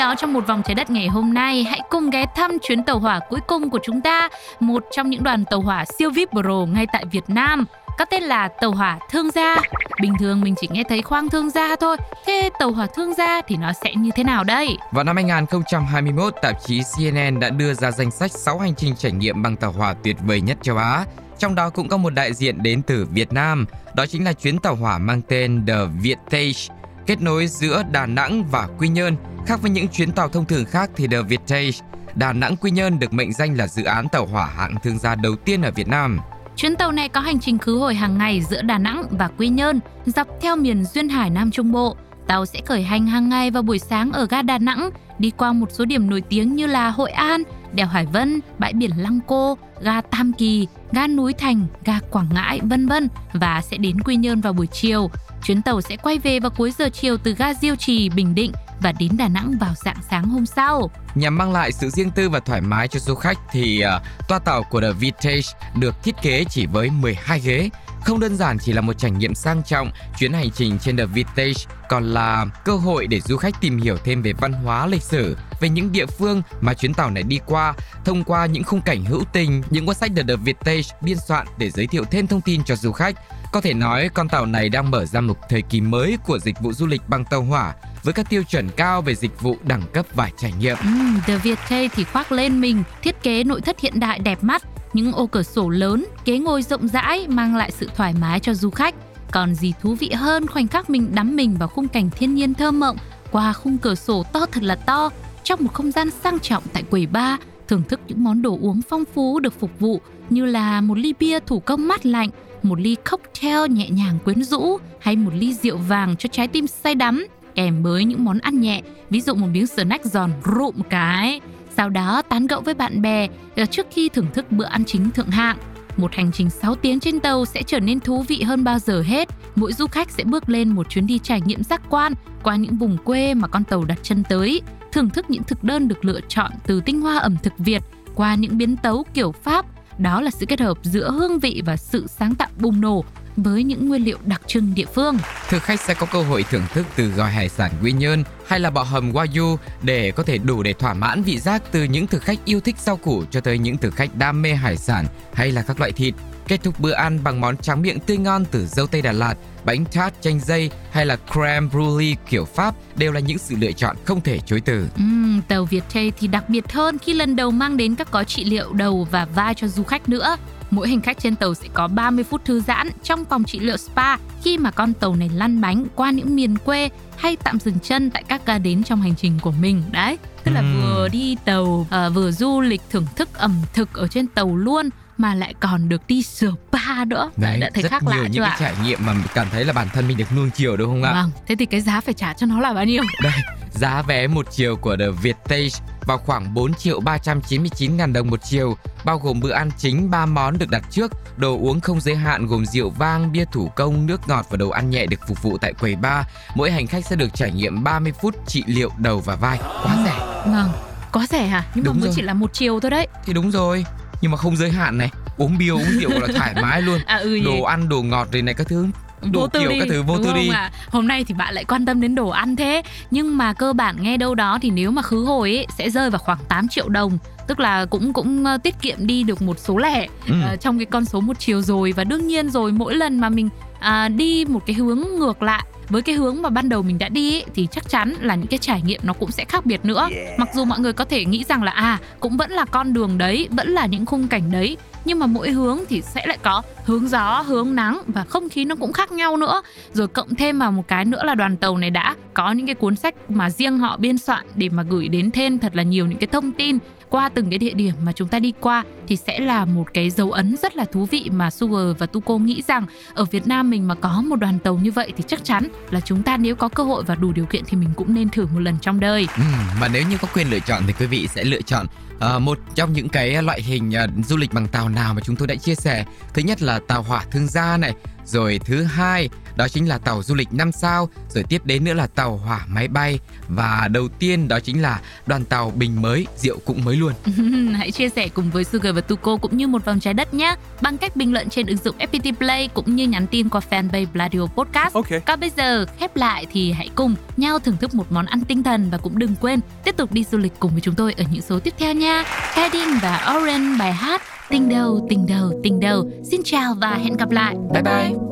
đó 0.02 0.16
trong 0.16 0.34
một 0.34 0.48
vòng 0.48 0.62
trái 0.66 0.76
đất 0.76 0.90
ngày 0.90 1.08
hôm 1.08 1.34
nay, 1.34 1.64
hãy 1.64 1.82
cùng 1.90 2.10
ghé 2.10 2.26
thăm 2.36 2.52
chuyến 2.62 2.84
tàu 2.84 3.00
hỏa 3.00 3.20
cuối 3.30 3.40
cùng 3.48 3.70
của 3.70 3.80
chúng 3.84 4.02
ta, 4.02 4.30
một 4.60 4.84
trong 4.92 5.10
những 5.10 5.24
đoàn 5.24 5.46
tàu 5.46 5.62
hỏa 5.62 5.86
siêu 5.86 6.10
VIP 6.10 6.30
Pro 6.32 6.66
ngay 6.74 6.88
tại 6.94 7.06
Việt 7.12 7.24
Nam. 7.28 7.66
Có 7.98 8.06
tên 8.06 8.24
là 8.24 8.48
tàu 8.48 8.72
hỏa 8.72 9.00
Thương 9.10 9.32
Gia. 9.32 9.56
Bình 10.02 10.14
thường 10.20 10.42
mình 10.42 10.56
chỉ 10.62 10.68
nghe 10.72 10.84
thấy 10.90 11.02
khoang 11.02 11.30
Thương 11.30 11.50
Gia 11.50 11.76
thôi. 11.76 11.98
Thế 12.26 12.50
tàu 12.60 12.72
hỏa 12.72 12.88
Thương 12.96 13.14
Gia 13.14 13.42
thì 13.42 13.56
nó 13.56 13.74
sẽ 13.74 13.96
như 13.96 14.10
thế 14.16 14.24
nào 14.24 14.44
đây? 14.44 14.78
Vào 14.92 15.04
năm 15.04 15.16
2021, 15.16 16.34
tạp 16.42 16.56
chí 16.66 16.82
CNN 16.98 17.40
đã 17.40 17.50
đưa 17.50 17.74
ra 17.74 17.92
danh 17.92 18.12
sách 18.12 18.32
6 18.32 18.60
hành 18.60 18.76
trình 18.76 18.96
trải 18.96 19.12
nghiệm 19.12 19.42
bằng 19.42 19.56
tàu 19.56 19.72
hỏa 19.72 19.94
tuyệt 20.04 20.18
vời 20.26 20.42
nhất 20.42 20.58
châu 20.62 20.78
Á. 20.78 21.06
Trong 21.38 21.56
đó 21.56 21.70
cũng 21.70 21.90
có 21.90 21.98
một 21.98 22.14
đại 22.14 22.34
diện 22.34 22.64
đến 22.64 22.82
từ 22.82 23.08
Việt 23.12 23.34
Nam, 23.34 23.66
đó 23.94 24.06
chính 24.06 24.26
là 24.26 24.34
chuyến 24.34 24.60
tàu 24.60 24.76
hỏa 24.76 24.98
mang 24.98 25.22
tên 25.22 25.66
The 25.68 25.86
Viettage, 26.02 26.81
kết 27.06 27.22
nối 27.22 27.48
giữa 27.48 27.84
Đà 27.92 28.06
Nẵng 28.06 28.44
và 28.52 28.68
Quy 28.78 28.88
Nhơn. 28.88 29.16
Khác 29.46 29.62
với 29.62 29.72
những 29.72 29.88
chuyến 29.88 30.12
tàu 30.12 30.30
thông 30.30 30.46
thường 30.46 30.66
khác 30.66 30.90
thì 30.96 31.08
The 31.08 31.18
Vietjet 31.18 31.82
Đà 32.16 32.34
Nẵng 32.34 32.56
Quy 32.56 32.72
Nhơn 32.72 33.00
được 33.00 33.14
mệnh 33.14 33.34
danh 33.34 33.58
là 33.58 33.68
dự 33.68 33.84
án 33.84 34.08
tàu 34.10 34.26
hỏa 34.26 34.46
hạng 34.46 34.76
thương 34.84 34.98
gia 34.98 35.16
đầu 35.16 35.36
tiên 35.36 35.62
ở 35.62 35.72
Việt 35.72 35.88
Nam. 35.88 36.20
Chuyến 36.56 36.76
tàu 36.76 36.92
này 36.92 37.10
có 37.10 37.20
hành 37.20 37.40
trình 37.40 37.58
khứ 37.58 37.78
hồi 37.78 37.96
hàng 37.96 38.18
ngày 38.18 38.42
giữa 38.50 38.62
Đà 38.62 38.78
Nẵng 38.78 39.04
và 39.12 39.28
Quy 39.38 39.50
Nhơn, 39.50 39.80
dọc 40.06 40.28
theo 40.42 40.56
miền 40.56 40.86
Duyên 40.86 41.10
Hải 41.10 41.30
Nam 41.30 41.52
Trung 41.52 41.72
Bộ. 41.72 41.96
Tàu 42.28 42.46
sẽ 42.46 42.60
khởi 42.66 42.84
hành 42.84 43.08
hàng 43.08 43.30
ngày 43.30 43.52
vào 43.52 43.64
buổi 43.64 43.80
sáng 43.80 44.12
ở 44.12 44.26
ga 44.26 44.42
Đà 44.42 44.58
Nẵng, 44.58 44.90
đi 45.20 45.32
qua 45.38 45.54
một 45.54 45.70
số 45.72 45.86
điểm 45.86 46.10
nổi 46.10 46.22
tiếng 46.30 46.56
như 46.56 46.68
là 46.68 46.90
Hội 46.90 47.12
An, 47.12 47.44
đèo 47.74 47.88
Hải 47.88 48.06
Vân, 48.06 48.40
bãi 48.60 48.74
biển 48.74 48.92
Lăng 48.98 49.20
Cô, 49.28 49.58
ga 49.82 50.02
Tam 50.02 50.34
Kỳ, 50.34 50.68
ga 50.92 51.08
Núi 51.08 51.34
Thành, 51.34 51.66
ga 51.86 52.00
Quảng 52.12 52.30
Ngãi, 52.34 52.60
vân 52.64 52.88
vân 52.88 53.08
và 53.34 53.62
sẽ 53.62 53.78
đến 53.78 54.02
Quy 54.02 54.16
Nhơn 54.16 54.42
vào 54.42 54.54
buổi 54.54 54.68
chiều. 54.68 55.10
Chuyến 55.44 55.62
tàu 55.62 55.82
sẽ 55.82 55.98
quay 55.98 56.18
về 56.20 56.40
vào 56.40 56.52
cuối 56.58 56.72
giờ 56.80 56.90
chiều 56.90 57.18
từ 57.18 57.36
ga 57.38 57.54
Diêu 57.54 57.76
Trì, 57.76 58.10
Bình 58.10 58.36
Định 58.36 58.52
và 58.82 58.92
đến 58.92 59.12
Đà 59.18 59.28
Nẵng 59.28 59.54
vào 59.60 59.74
dạng 59.86 60.02
sáng 60.10 60.26
hôm 60.26 60.46
sau. 60.46 60.92
Nhằm 61.16 61.38
mang 61.38 61.52
lại 61.52 61.72
sự 61.72 61.90
riêng 61.90 62.12
tư 62.12 62.30
và 62.30 62.40
thoải 62.40 62.62
mái 62.62 62.88
cho 62.88 63.00
du 63.00 63.16
khách 63.16 63.38
thì 63.52 63.84
uh, 63.86 64.28
toa 64.28 64.40
tàu 64.40 64.64
của 64.64 64.82
The 64.82 64.92
Vintage 64.92 65.42
được 65.76 66.04
thiết 66.04 66.16
kế 66.22 66.44
chỉ 66.50 66.66
với 66.66 66.90
12 66.90 67.40
ghế. 67.40 67.70
Không 68.02 68.20
đơn 68.20 68.38
giản 68.38 68.58
chỉ 68.60 68.74
là 68.74 68.82
một 68.82 68.94
trải 68.98 69.12
nghiệm 69.12 69.36
sang 69.36 69.64
trọng, 69.64 69.92
chuyến 70.18 70.34
hành 70.34 70.52
trình 70.52 70.80
trên 70.80 70.98
The 70.98 71.06
Vintage 71.06 71.66
còn 71.90 72.14
là 72.14 72.46
cơ 72.66 72.76
hội 72.76 73.08
để 73.08 73.20
du 73.20 73.38
khách 73.38 73.62
tìm 73.62 73.78
hiểu 73.78 73.98
thêm 73.98 74.22
về 74.22 74.34
văn 74.34 74.54
hóa 74.54 74.88
lịch 74.88 75.04
sử, 75.04 75.38
về 75.62 75.70
những 75.70 75.92
địa 75.92 76.06
phương 76.06 76.42
mà 76.62 76.74
chuyến 76.74 76.94
tàu 76.94 77.10
này 77.10 77.24
đi 77.24 77.40
qua, 77.46 77.74
thông 78.06 78.24
qua 78.24 78.46
những 78.46 78.64
khung 78.64 78.82
cảnh 78.82 79.06
hữu 79.06 79.24
tình, 79.34 79.64
những 79.70 79.86
cuốn 79.86 79.96
sách 79.96 80.12
The 80.16 80.24
The 80.28 80.36
Vintage 80.36 80.90
biên 81.02 81.18
soạn 81.28 81.48
để 81.58 81.70
giới 81.70 81.88
thiệu 81.88 82.04
thêm 82.12 82.28
thông 82.28 82.42
tin 82.42 82.64
cho 82.64 82.76
du 82.76 82.92
khách. 82.92 83.16
Có 83.52 83.62
thể 83.62 83.74
nói 83.74 84.10
con 84.14 84.30
tàu 84.30 84.46
này 84.46 84.70
đang 84.70 84.92
mở 84.92 85.06
ra 85.06 85.22
một 85.22 85.38
thời 85.50 85.62
kỳ 85.62 85.82
mới 85.82 86.18
của 86.26 86.40
dịch 86.40 86.60
vụ 86.60 86.74
du 86.74 86.88
lịch 86.88 87.02
bằng 87.08 87.26
tàu 87.26 87.42
hỏa 87.42 87.74
với 88.04 88.14
các 88.14 88.30
tiêu 88.30 88.44
chuẩn 88.44 88.70
cao 88.70 89.02
về 89.02 89.16
dịch 89.16 89.42
vụ 89.42 89.58
đẳng 89.64 89.84
cấp 89.94 90.06
và 90.14 90.30
trải 90.38 90.54
nghiệm. 90.60 90.78
Ừ, 90.78 91.20
The 91.26 91.38
Vietcay 91.38 91.90
thì 91.96 92.04
khoác 92.04 92.32
lên 92.32 92.62
mình 92.62 92.84
thiết 93.02 93.24
kế 93.24 93.44
nội 93.44 93.62
thất 93.62 93.80
hiện 93.80 94.00
đại 94.00 94.20
đẹp 94.20 94.44
mắt, 94.44 94.62
những 94.94 95.12
ô 95.12 95.28
cửa 95.28 95.44
sổ 95.44 95.70
lớn, 95.70 96.06
ghế 96.26 96.40
ngồi 96.40 96.62
rộng 96.62 96.88
rãi 96.88 97.28
mang 97.28 97.56
lại 97.56 97.72
sự 97.72 97.90
thoải 97.96 98.14
mái 98.22 98.40
cho 98.40 98.54
du 98.54 98.70
khách. 98.70 98.96
còn 99.32 99.56
gì 99.56 99.74
thú 99.82 99.96
vị 99.96 100.10
hơn 100.10 100.48
khoảnh 100.48 100.68
khắc 100.68 100.90
mình 100.90 101.12
đắm 101.16 101.36
mình 101.36 101.56
vào 101.60 101.68
khung 101.68 101.88
cảnh 101.88 102.10
thiên 102.10 102.36
nhiên 102.36 102.54
thơ 102.54 102.72
mộng 102.72 102.98
qua 103.32 103.54
khung 103.54 103.78
cửa 103.78 103.96
sổ 103.96 104.24
to 104.34 104.46
thật 104.46 104.64
là 104.64 104.76
to 104.76 105.10
trong 105.44 105.60
một 105.64 105.74
không 105.74 105.92
gian 105.92 106.10
sang 106.24 106.40
trọng 106.40 106.64
tại 106.74 106.84
quầy 106.84 107.06
bar 107.06 107.40
thưởng 107.68 107.84
thức 107.90 108.00
những 108.08 108.24
món 108.24 108.42
đồ 108.42 108.58
uống 108.62 108.82
phong 108.90 109.04
phú 109.14 109.40
được 109.40 109.60
phục 109.60 109.80
vụ 109.80 110.02
như 110.30 110.46
là 110.46 110.82
một 110.82 110.98
ly 110.98 111.14
bia 111.20 111.40
thủ 111.40 111.60
công 111.60 111.88
mát 111.88 112.06
lạnh, 112.06 112.30
một 112.64 112.80
ly 112.80 112.96
cocktail 112.96 113.72
nhẹ 113.72 113.90
nhàng 113.90 114.20
quyến 114.26 114.44
rũ 114.44 114.78
hay 115.00 115.16
một 115.16 115.32
ly 115.34 115.54
rượu 115.54 115.78
vàng 115.78 116.16
cho 116.16 116.30
trái 116.32 116.48
tim 116.48 116.68
say 116.68 116.96
đắm 116.96 117.28
kèm 117.56 117.84
với 117.84 118.06
những 118.06 118.26
món 118.26 118.40
ăn 118.40 118.60
nhẹ, 118.60 118.82
ví 119.10 119.22
dụ 119.22 119.34
một 119.34 119.48
miếng 119.54 119.68
snack 119.68 120.06
giòn 120.06 120.32
rụm 120.46 120.76
cái. 120.90 121.42
Sau 121.82 121.90
đó 121.90 122.22
tán 122.30 122.48
gẫu 122.48 122.62
với 122.62 122.74
bạn 122.74 123.02
bè 123.02 123.28
ờ, 123.56 123.66
trước 123.66 123.88
khi 123.92 124.10
thưởng 124.10 124.28
thức 124.34 124.52
bữa 124.52 124.66
ăn 124.66 124.86
chính 124.86 125.12
thượng 125.12 125.30
hạng. 125.30 125.58
Một 125.98 126.14
hành 126.16 126.32
trình 126.32 126.50
6 126.50 126.76
tiếng 126.76 127.00
trên 127.00 127.20
tàu 127.20 127.46
sẽ 127.46 127.64
trở 127.64 127.80
nên 127.80 128.00
thú 128.00 128.26
vị 128.28 128.42
hơn 128.42 128.64
bao 128.64 128.80
giờ 128.80 129.02
hết. 129.02 129.30
Mỗi 129.56 129.74
du 129.74 129.88
khách 129.88 130.12
sẽ 130.12 130.24
bước 130.24 130.50
lên 130.50 130.70
một 130.70 130.90
chuyến 130.90 131.08
đi 131.08 131.20
trải 131.20 131.42
nghiệm 131.42 131.64
giác 131.64 131.82
quan 131.90 132.14
qua 132.44 132.56
những 132.56 132.76
vùng 132.76 132.98
quê 132.98 133.34
mà 133.34 133.48
con 133.48 133.64
tàu 133.64 133.84
đặt 133.84 134.00
chân 134.04 134.24
tới, 134.30 134.62
thưởng 134.92 135.10
thức 135.10 135.30
những 135.30 135.44
thực 135.44 135.64
đơn 135.64 135.88
được 135.88 136.06
lựa 136.06 136.20
chọn 136.28 136.52
từ 136.68 136.82
tinh 136.86 137.02
hoa 137.02 137.18
ẩm 137.18 137.38
thực 137.44 137.54
Việt 137.58 137.84
qua 138.16 138.36
những 138.36 138.58
biến 138.58 138.78
tấu 138.78 139.04
kiểu 139.14 139.32
Pháp. 139.32 139.66
Đó 139.98 140.22
là 140.22 140.32
sự 140.32 140.46
kết 140.46 140.60
hợp 140.60 140.78
giữa 140.82 141.12
hương 141.12 141.40
vị 141.40 141.62
và 141.66 141.78
sự 141.78 142.08
sáng 142.08 142.36
tạo 142.36 142.50
bùng 142.60 142.82
nổ 142.82 143.04
với 143.38 143.64
những 143.64 143.90
nguyên 143.90 144.04
liệu 144.04 144.18
đặc 144.26 144.42
trưng 144.48 144.74
địa 144.76 144.86
phương. 144.96 145.18
Thực 145.50 145.64
khách 145.64 145.82
sẽ 145.82 145.94
có 145.94 146.06
cơ 146.06 146.22
hội 146.22 146.46
thưởng 146.50 146.66
thức 146.74 146.86
từ 146.96 147.08
gỏi 147.08 147.32
hải 147.32 147.50
sản 147.50 147.72
quy 147.84 147.92
nhơn 147.92 148.24
hay 148.48 148.60
là 148.60 148.70
bò 148.70 148.84
hầm 148.84 149.12
wagyu 149.12 149.58
để 149.82 150.12
có 150.12 150.24
thể 150.24 150.38
đủ 150.38 150.64
để 150.64 150.74
thỏa 150.74 150.94
mãn 150.94 151.24
vị 151.24 151.40
giác 151.40 151.62
từ 151.72 151.84
những 151.84 152.08
thực 152.08 152.22
khách 152.22 152.46
yêu 152.46 152.60
thích 152.60 152.76
rau 152.78 152.98
củ 152.98 153.24
cho 153.32 153.42
tới 153.42 153.58
những 153.58 153.78
thực 153.78 153.96
khách 153.96 154.16
đam 154.16 154.42
mê 154.42 154.54
hải 154.54 154.78
sản 154.78 155.06
hay 155.34 155.52
là 155.52 155.62
các 155.62 155.80
loại 155.80 155.92
thịt. 155.92 156.14
Kết 156.48 156.64
thúc 156.64 156.80
bữa 156.80 156.92
ăn 156.92 157.24
bằng 157.24 157.42
món 157.42 157.58
tráng 157.58 157.82
miệng 157.82 158.00
tươi 158.00 158.18
ngon 158.18 158.46
từ 158.52 158.66
dâu 158.66 158.88
tây 158.88 159.02
Đà 159.02 159.12
Lạt, 159.12 159.34
bánh 159.66 159.86
tart 159.86 160.14
chanh 160.22 160.40
dây 160.40 160.72
hay 160.92 161.06
là 161.06 161.18
creme 161.34 161.68
brulee 161.72 162.16
kiểu 162.30 162.46
Pháp 162.46 162.76
đều 162.96 163.12
là 163.12 163.20
những 163.20 163.38
sự 163.38 163.56
lựa 163.60 163.72
chọn 163.72 163.96
không 164.06 164.22
thể 164.22 164.40
chối 164.40 164.62
từ. 164.66 164.88
Uhm, 164.96 165.42
tàu 165.42 165.66
Việt 165.66 165.84
Vietjet 165.94 166.12
thì 166.20 166.28
đặc 166.28 166.50
biệt 166.50 166.72
hơn 166.72 166.98
khi 166.98 167.14
lần 167.14 167.36
đầu 167.36 167.52
mang 167.52 167.78
đến 167.78 167.96
các 167.96 168.12
gói 168.12 168.26
trị 168.26 168.44
liệu 168.44 168.74
đầu 168.74 169.08
và 169.12 169.26
vai 169.26 169.54
cho 169.54 169.68
du 169.68 169.84
khách 169.84 170.10
nữa. 170.10 170.38
Mỗi 170.72 170.90
hành 170.90 171.02
khách 171.02 171.20
trên 171.20 171.36
tàu 171.36 171.54
sẽ 171.54 171.68
có 171.74 171.88
30 171.88 172.24
phút 172.24 172.46
thư 172.46 172.62
giãn 172.62 172.90
trong 173.04 173.26
phòng 173.26 173.44
trị 173.44 173.60
liệu 173.60 173.78
spa 173.78 174.18
khi 174.44 174.58
mà 174.58 174.72
con 174.72 174.94
tàu 174.94 175.16
này 175.16 175.30
lăn 175.30 175.62
bánh 175.62 175.86
qua 175.96 176.12
những 176.12 176.36
miền 176.36 176.58
quê 176.58 176.90
hay 177.18 177.36
tạm 177.36 177.60
dừng 177.60 177.80
chân 177.80 178.10
tại 178.10 178.24
các 178.28 178.46
ga 178.46 178.58
đến 178.58 178.84
trong 178.84 179.02
hành 179.02 179.16
trình 179.16 179.40
của 179.42 179.52
mình. 179.52 179.84
Đấy, 179.92 180.18
tức 180.44 180.52
là 180.52 180.60
Ừm. 180.60 180.82
vừa 180.82 181.08
đi 181.08 181.38
tàu, 181.46 181.66
uh, 181.66 182.14
vừa 182.14 182.32
du 182.32 182.62
lịch 182.62 182.82
thưởng 182.90 183.06
thức 183.16 183.30
ẩm 183.34 183.56
thực 183.74 183.94
ở 183.94 184.08
trên 184.08 184.28
tàu 184.28 184.56
luôn 184.56 184.90
mà 185.18 185.36
lại 185.36 185.54
còn 185.60 185.90
được 185.90 186.02
đi 186.08 186.24
spa 186.24 187.06
nữa. 187.08 187.32
Đấy, 187.38 187.60
đã 187.60 187.70
thấy 187.74 187.84
rất 187.84 187.90
khác 187.90 188.04
nhiều 188.04 188.12
lạ 188.12 188.24
những 188.24 188.34
chưa 188.34 188.42
cái 188.42 188.52
ạ? 188.52 188.58
trải 188.60 188.74
nghiệm 188.84 189.06
mà 189.06 189.14
mình 189.14 189.28
cảm 189.34 189.48
thấy 189.52 189.66
là 189.66 189.74
bản 189.74 189.88
thân 189.94 190.08
mình 190.08 190.18
được 190.18 190.32
nuông 190.36 190.50
chiều 190.52 190.78
đúng 190.78 190.90
không 190.90 191.04
ạ? 191.04 191.14
Vâng, 191.14 191.32
thế 191.48 191.56
thì 191.56 191.66
cái 191.66 191.82
giá 191.82 192.02
phải 192.02 192.14
trả 192.14 192.34
cho 192.34 192.46
nó 192.46 192.60
là 192.60 192.74
bao 192.74 192.86
nhiêu? 192.86 193.04
Đây, 193.24 193.34
giá 193.72 194.02
vé 194.02 194.28
một 194.28 194.48
chiều 194.52 194.76
của 194.76 194.96
The 195.00 195.10
Viettage 195.22 195.70
vào 196.06 196.18
khoảng 196.18 196.54
4 196.54 196.74
triệu 196.74 197.00
399 197.00 197.98
ngàn 197.98 198.14
đồng 198.14 198.30
một 198.30 198.40
chiều, 198.44 198.78
bao 199.06 199.18
gồm 199.18 199.40
bữa 199.40 199.52
ăn 199.52 199.70
chính 199.78 200.10
3 200.10 200.26
món 200.26 200.58
được 200.58 200.70
đặt 200.70 200.84
trước, 200.92 201.12
đồ 201.38 201.58
uống 201.58 201.80
không 201.80 202.02
giới 202.02 202.16
hạn 202.16 202.48
gồm 202.48 202.66
rượu 202.66 202.90
vang, 202.90 203.32
bia 203.32 203.46
thủ 203.52 203.72
công, 203.76 204.06
nước 204.06 204.22
ngọt 204.28 204.46
và 204.50 204.58
đồ 204.58 204.70
ăn 204.70 204.90
nhẹ 204.90 205.06
được 205.06 205.20
phục 205.28 205.42
vụ 205.44 205.58
tại 205.58 205.74
quầy 205.74 205.96
bar. 205.96 206.26
Mỗi 206.56 206.72
hành 206.72 206.88
khách 206.88 207.06
sẽ 207.06 207.16
được 207.16 207.34
trải 207.34 207.52
nghiệm 207.52 207.84
30 207.84 208.14
phút 208.22 208.36
trị 208.48 208.64
liệu 208.68 208.90
đầu 208.98 209.20
và 209.20 209.36
vai. 209.36 209.60
Quá 209.84 209.98
rẻ. 210.06 210.44
Vâng, 210.52 210.70
có 211.12 211.26
rẻ 211.30 211.48
hả? 211.48 211.64
Nhưng 211.76 211.84
Đúng 211.84 211.94
mà 211.96 212.00
mới 212.00 212.08
rồi. 212.08 212.14
chỉ 212.16 212.22
là 212.22 212.34
một 212.34 212.54
chiều 212.54 212.80
thôi 212.80 212.92
đấy. 212.92 213.08
Thì 213.26 213.34
đúng 213.34 213.52
rồi, 213.52 213.86
nhưng 214.22 214.32
mà 214.32 214.38
không 214.38 214.58
giới 214.58 214.72
hạn 214.72 214.98
này. 214.98 215.10
Uống 215.38 215.58
bia 215.58 215.70
uống 215.70 216.00
rượu 216.00 216.10
là 216.12 216.28
thoải 216.36 216.54
mái 216.62 216.82
luôn. 216.82 217.00
À 217.06 217.16
ừ. 217.18 217.40
Đồ 217.46 217.62
ăn, 217.64 217.90
đồ 217.90 218.02
ngọt 218.02 218.28
rồi 218.32 218.42
này 218.42 218.54
các 218.54 218.68
thứ. 218.68 218.88
Đủ 219.22 219.40
vô 219.40 219.48
tư 219.48 219.60
kiểu 219.60 219.70
đi, 219.70 219.80
các 219.80 219.88
thứ 219.90 220.04
vô 220.04 220.16
đúng 220.18 220.24
tư 220.26 220.34
đi. 220.34 220.50
ạ? 220.54 220.72
Hôm 220.90 221.08
nay 221.08 221.24
thì 221.24 221.34
bạn 221.34 221.54
lại 221.54 221.64
quan 221.66 221.86
tâm 221.86 222.02
đến 222.02 222.16
đồ 222.16 222.30
ăn 222.30 222.56
thế 222.56 222.82
Nhưng 223.12 223.38
mà 223.38 223.54
cơ 223.54 223.74
bản 223.74 223.96
nghe 224.02 224.18
đâu 224.18 224.36
đó 224.36 224.60
thì 224.62 224.70
nếu 224.70 224.92
mà 224.92 225.02
khứ 225.02 225.24
hồi 225.26 225.56
ấy, 225.56 225.68
sẽ 225.78 225.90
rơi 225.90 226.10
vào 226.10 226.20
khoảng 226.20 226.40
8 226.48 226.68
triệu 226.68 226.90
đồng 226.90 227.18
Tức 227.48 227.60
là 227.60 227.86
cũng 227.86 228.14
cũng 228.14 228.46
ờ, 228.46 228.58
tiết 228.58 228.76
kiệm 228.82 228.98
đi 229.08 229.24
được 229.24 229.42
một 229.42 229.60
số 229.60 229.78
lẻ 229.78 230.08
Ừ. 230.28 230.34
ờ, 230.46 230.56
trong 230.56 230.80
cái 230.80 230.86
con 230.86 231.06
số 231.06 231.20
một 231.20 231.40
chiều 231.40 231.62
rồi 231.62 231.92
Và 231.92 232.04
đương 232.04 232.28
nhiên 232.28 232.50
rồi 232.50 232.72
mỗi 232.72 232.96
lần 232.96 233.20
mà 233.20 233.30
mình 233.30 233.50
à, 233.80 234.08
đi 234.10 234.46
một 234.48 234.66
cái 234.66 234.74
hướng 234.74 235.04
ngược 235.20 235.44
lại 235.44 235.64
với 235.90 236.02
cái 236.02 236.16
hướng 236.16 236.42
mà 236.42 236.50
ban 236.50 236.70
đầu 236.70 236.82
mình 236.82 236.98
đã 237.00 237.10
đi 237.10 237.36
ấy, 237.36 237.46
thì 237.56 237.68
chắc 237.72 237.90
chắn 237.90 238.14
là 238.20 238.36
những 238.36 238.48
cái 238.48 238.58
trải 238.58 238.82
nghiệm 238.82 239.00
nó 239.04 239.14
cũng 239.14 239.32
sẽ 239.32 239.46
khác 239.46 239.66
biệt 239.66 239.86
nữa 239.86 240.10
mặc 240.38 240.50
dù 240.56 240.66
mọi 240.66 240.80
người 240.80 240.94
có 240.94 241.06
thể 241.06 241.26
nghĩ 241.26 241.44
rằng 241.50 241.64
là 241.64 241.72
à 241.72 241.98
cũng 242.20 242.38
vẫn 242.38 242.52
là 242.52 242.66
con 242.66 242.94
đường 242.94 243.18
đấy 243.18 243.48
vẫn 243.52 243.70
là 243.70 243.86
những 243.86 244.06
khung 244.06 244.28
cảnh 244.28 244.52
đấy 244.52 244.78
nhưng 245.06 245.20
mà 245.20 245.28
mỗi 245.28 245.52
hướng 245.52 245.80
thì 245.90 246.02
sẽ 246.02 246.26
lại 246.28 246.38
có 246.44 246.62
hướng 246.86 247.08
gió 247.08 247.42
hướng 247.42 247.76
nắng 247.76 248.02
và 248.08 248.24
không 248.24 248.50
khí 248.50 248.66
nó 248.66 248.76
cũng 248.76 248.94
khác 248.94 249.12
nhau 249.12 249.38
nữa 249.38 249.62
rồi 249.94 250.08
cộng 250.08 250.36
thêm 250.36 250.60
vào 250.60 250.72
một 250.72 250.88
cái 250.88 251.06
nữa 251.06 251.24
là 251.24 251.36
đoàn 251.36 251.58
tàu 251.58 251.78
này 251.78 251.90
đã 251.90 252.16
có 252.34 252.52
những 252.52 252.66
cái 252.66 252.76
cuốn 252.76 252.96
sách 252.96 253.32
mà 253.32 253.50
riêng 253.50 253.78
họ 253.78 253.98
biên 253.98 254.18
soạn 254.18 254.46
để 254.56 254.70
mà 254.70 254.84
gửi 254.84 255.08
đến 255.08 255.32
thêm 255.32 255.60
thật 255.60 255.76
là 255.76 255.84
nhiều 255.84 256.06
những 256.06 256.18
cái 256.18 256.28
thông 256.28 256.52
tin 256.52 256.78
qua 257.12 257.30
từng 257.30 257.50
cái 257.50 257.60
địa 257.60 257.74
điểm 257.74 257.94
mà 258.06 258.12
chúng 258.12 258.28
ta 258.28 258.40
đi 258.40 258.54
qua 258.60 258.84
thì 259.08 259.16
sẽ 259.16 259.40
là 259.40 259.66
một 259.66 259.94
cái 259.94 260.10
dấu 260.10 260.32
ấn 260.32 260.58
rất 260.62 260.76
là 260.76 260.86
thú 260.86 261.06
vị 261.06 261.30
mà 261.34 261.50
Sugar 261.50 261.98
và 261.98 262.06
Tuko 262.06 262.38
nghĩ 262.38 262.62
rằng 262.68 262.86
ở 263.14 263.26
Việt 263.26 263.48
Nam 263.48 263.70
mình 263.70 263.88
mà 263.88 263.96
có 263.96 264.22
một 264.22 264.36
đoàn 264.36 264.60
tàu 264.60 264.76
như 264.76 264.92
vậy 264.92 265.14
thì 265.18 265.24
chắc 265.28 265.44
chắn 265.44 265.68
là 265.92 266.00
chúng 266.00 266.24
ta 266.24 266.38
nếu 266.38 266.56
có 266.56 266.70
cơ 266.70 266.84
hội 266.84 267.04
và 267.04 267.16
đủ 267.16 267.32
điều 267.32 267.46
kiện 267.46 267.64
thì 267.68 267.78
mình 267.78 267.90
cũng 267.96 268.14
nên 268.14 268.30
thử 268.30 268.48
một 268.54 268.60
lần 268.60 268.78
trong 268.82 269.00
đời. 269.00 269.28
Ừ, 269.38 269.44
và 269.82 269.90
nếu 269.94 270.04
như 270.10 270.18
có 270.22 270.28
quyền 270.34 270.50
lựa 270.50 270.60
chọn 270.60 270.84
thì 270.88 270.94
quý 271.00 271.06
vị 271.06 271.28
sẽ 271.28 271.44
lựa 271.44 271.62
chọn 271.62 271.86
À, 272.22 272.40
một 272.40 272.60
trong 272.76 272.94
những 272.94 273.10
cái 273.10 273.44
loại 273.44 273.62
hình 273.62 273.92
ờ, 273.92 274.08
du 274.28 274.38
lịch 274.38 274.54
bằng 274.54 274.68
tàu 274.68 274.90
nào 274.90 275.14
mà 275.14 275.22
chúng 275.24 275.36
tôi 275.36 275.48
đã 275.48 275.56
chia 275.56 275.76
sẻ. 275.76 276.06
Thứ 276.34 276.42
nhất 276.42 276.62
là 276.62 276.80
tàu 276.88 277.02
hỏa 277.02 277.24
thương 277.32 277.48
gia 277.48 277.78
này, 277.78 277.94
rồi 278.26 278.60
thứ 278.66 278.84
hai 278.84 279.30
đó 279.56 279.68
chính 279.68 279.90
là 279.90 279.98
tàu 279.98 280.24
du 280.24 280.36
lịch 280.36 280.54
5 280.54 280.72
sao, 280.72 281.10
rồi 281.30 281.44
tiếp 281.50 281.66
đến 281.66 281.84
nữa 281.84 281.94
là 281.94 282.08
tàu 282.08 282.38
hỏa 282.38 282.66
máy 282.68 282.88
bay 282.88 283.20
và 283.48 283.88
đầu 283.92 284.08
tiên 284.08 284.48
đó 284.48 284.60
chính 284.60 284.82
là 284.82 285.00
đoàn 285.26 285.46
tàu 285.46 285.72
bình 285.76 286.02
mới, 286.02 286.28
rượu 286.38 286.60
cũng 286.66 286.84
mới 286.84 286.96
luôn. 286.96 287.14
Hãy 287.74 287.92
chia 287.92 288.10
sẻ 288.10 288.28
cùng 288.28 288.52
với 288.52 288.64
Sugar 288.64 288.96
và 288.96 289.02
Tuko 289.02 289.38
cũng 289.38 289.58
như 289.58 289.68
một 289.68 289.86
vòng 289.86 290.00
trái 290.00 290.14
đất 290.14 290.34
nhé 290.34 290.56
bằng 290.82 290.98
cách 290.98 291.16
bình 291.16 291.34
luận 291.34 291.50
trên 291.50 291.68
ứng 291.68 291.78
dụng 291.78 291.96
FPT 291.98 292.34
Play 292.34 292.68
cũng 292.68 292.96
như 292.96 293.08
nhắn 293.08 293.28
tin 293.28 293.50
qua 293.50 293.62
fanpage 293.70 294.06
Bladio 294.14 294.46
Podcast. 294.56 294.94
Ok. 294.94 295.08
Còn 295.26 295.40
bây 295.40 295.52
giờ 295.58 295.86
khép 296.00 296.16
lại 296.16 296.46
thì 296.52 296.72
hãy 296.72 296.90
cùng 296.96 297.16
nhau 297.38 297.60
thưởng 297.60 297.78
thức 297.78 297.94
một 297.94 298.12
món 298.12 298.26
ăn 298.26 298.42
tinh 298.42 298.64
thần 298.64 298.90
và 298.90 298.98
cũng 298.98 299.20
đừng 299.20 299.36
quên 299.42 299.60
tiếp 299.84 299.98
tục 299.98 300.12
đi 300.12 300.26
du 300.32 300.38
lịch 300.38 300.54
cùng 300.60 300.72
với 300.72 300.82
chúng 300.82 300.96
tôi 300.96 301.14
ở 301.18 301.24
những 301.32 301.42
số 301.42 301.60
tiếp 301.60 301.74
theo 301.78 301.94
nha. 301.94 302.24
Heading 302.54 303.00
và 303.02 303.36
Oren 303.38 303.78
bài 303.78 303.94
hát 303.94 304.22
Tình 304.52 304.70
đầu, 304.70 305.06
tình 305.10 305.26
đầu, 305.28 305.52
tình 305.64 305.80
đầu. 305.80 306.06
Xin 306.24 306.42
chào 306.44 306.74
và 306.82 306.94
hẹn 306.94 307.18
gặp 307.18 307.32
lại. 307.32 307.56
Bye 307.74 307.84
bye. 307.84 308.31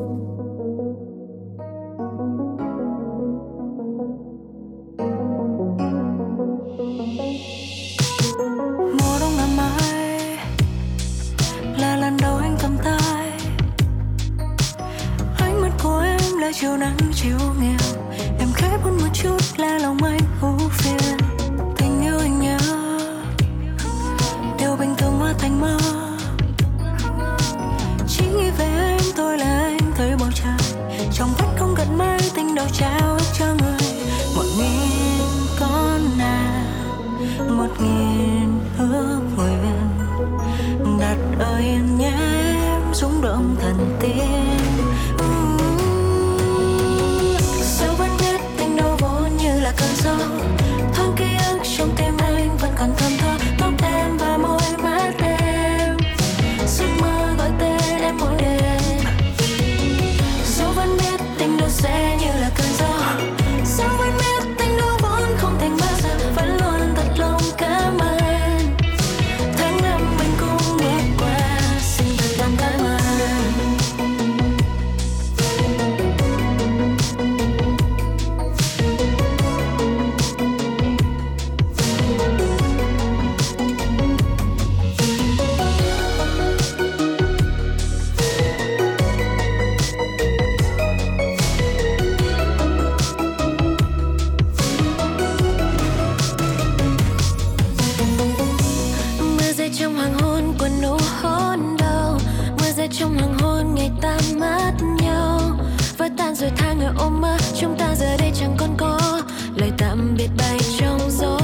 Mơ 107.30 107.36
chúng 107.60 107.76
ta 107.78 107.94
giờ 107.94 108.16
đây 108.16 108.32
chẳng 108.40 108.56
còn 108.58 108.76
có 108.76 109.22
lời 109.54 109.72
tạm 109.78 110.14
biệt 110.18 110.30
bay 110.38 110.58
trong 110.78 111.10
gió. 111.10 111.38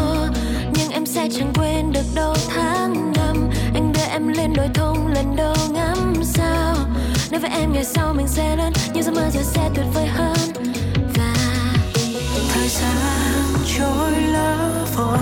Nhưng 0.73 0.91
em 0.91 1.07
sẽ 1.07 1.29
chẳng 1.37 1.53
quên 1.55 1.93
được 1.93 2.07
đâu 2.15 2.35
tháng 2.49 3.13
năm. 3.17 3.51
Anh 3.75 3.93
đưa 3.93 4.05
em 4.11 4.29
lên 4.29 4.53
đồi 4.57 4.69
thông 4.75 5.13
lần 5.13 5.37
đầu 5.37 5.55
ngắm 5.71 6.15
sao. 6.25 6.75
Nói 7.31 7.41
với 7.41 7.51
em 7.51 7.73
ngày 7.73 7.85
sau 7.85 8.15
mình 8.15 8.29
sẽ 8.29 8.57
lớn 8.57 8.73
như 8.95 9.03
giấc 9.03 9.15
mơ 9.15 9.31
giờ 9.33 9.41
sẽ 9.43 9.71
tuyệt 9.75 9.87
vời 9.95 10.07
hơn. 10.07 10.39
Và 11.15 11.35
thời 12.55 12.69
gian 12.69 13.45
trôi 13.79 14.13
lỡ 14.33 14.85
vội, 14.97 15.19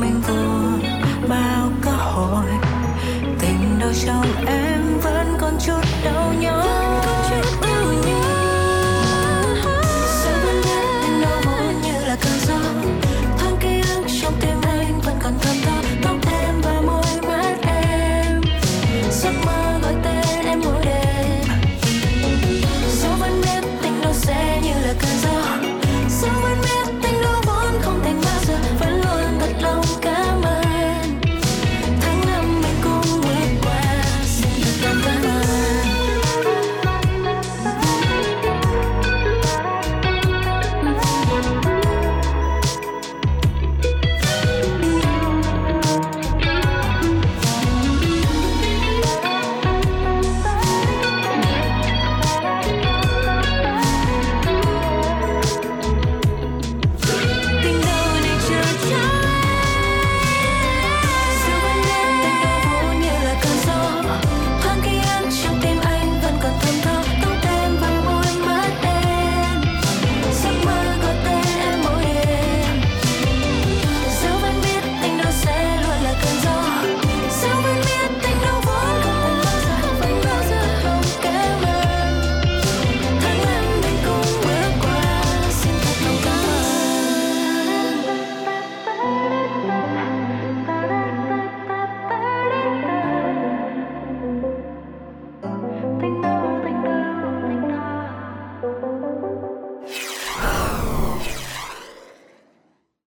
mình 0.00 0.20
vừa 0.28 0.88
bao 1.28 1.70
cơ 1.82 1.90
hội. 1.90 2.46
Tình 3.40 3.78
đầu 3.80 3.90
trong 4.06 4.46
em 4.46 5.00
vẫn 5.02 5.36
còn 5.40 5.58
chút 5.66 5.80
đau 6.04 6.32
nhói. 6.40 6.83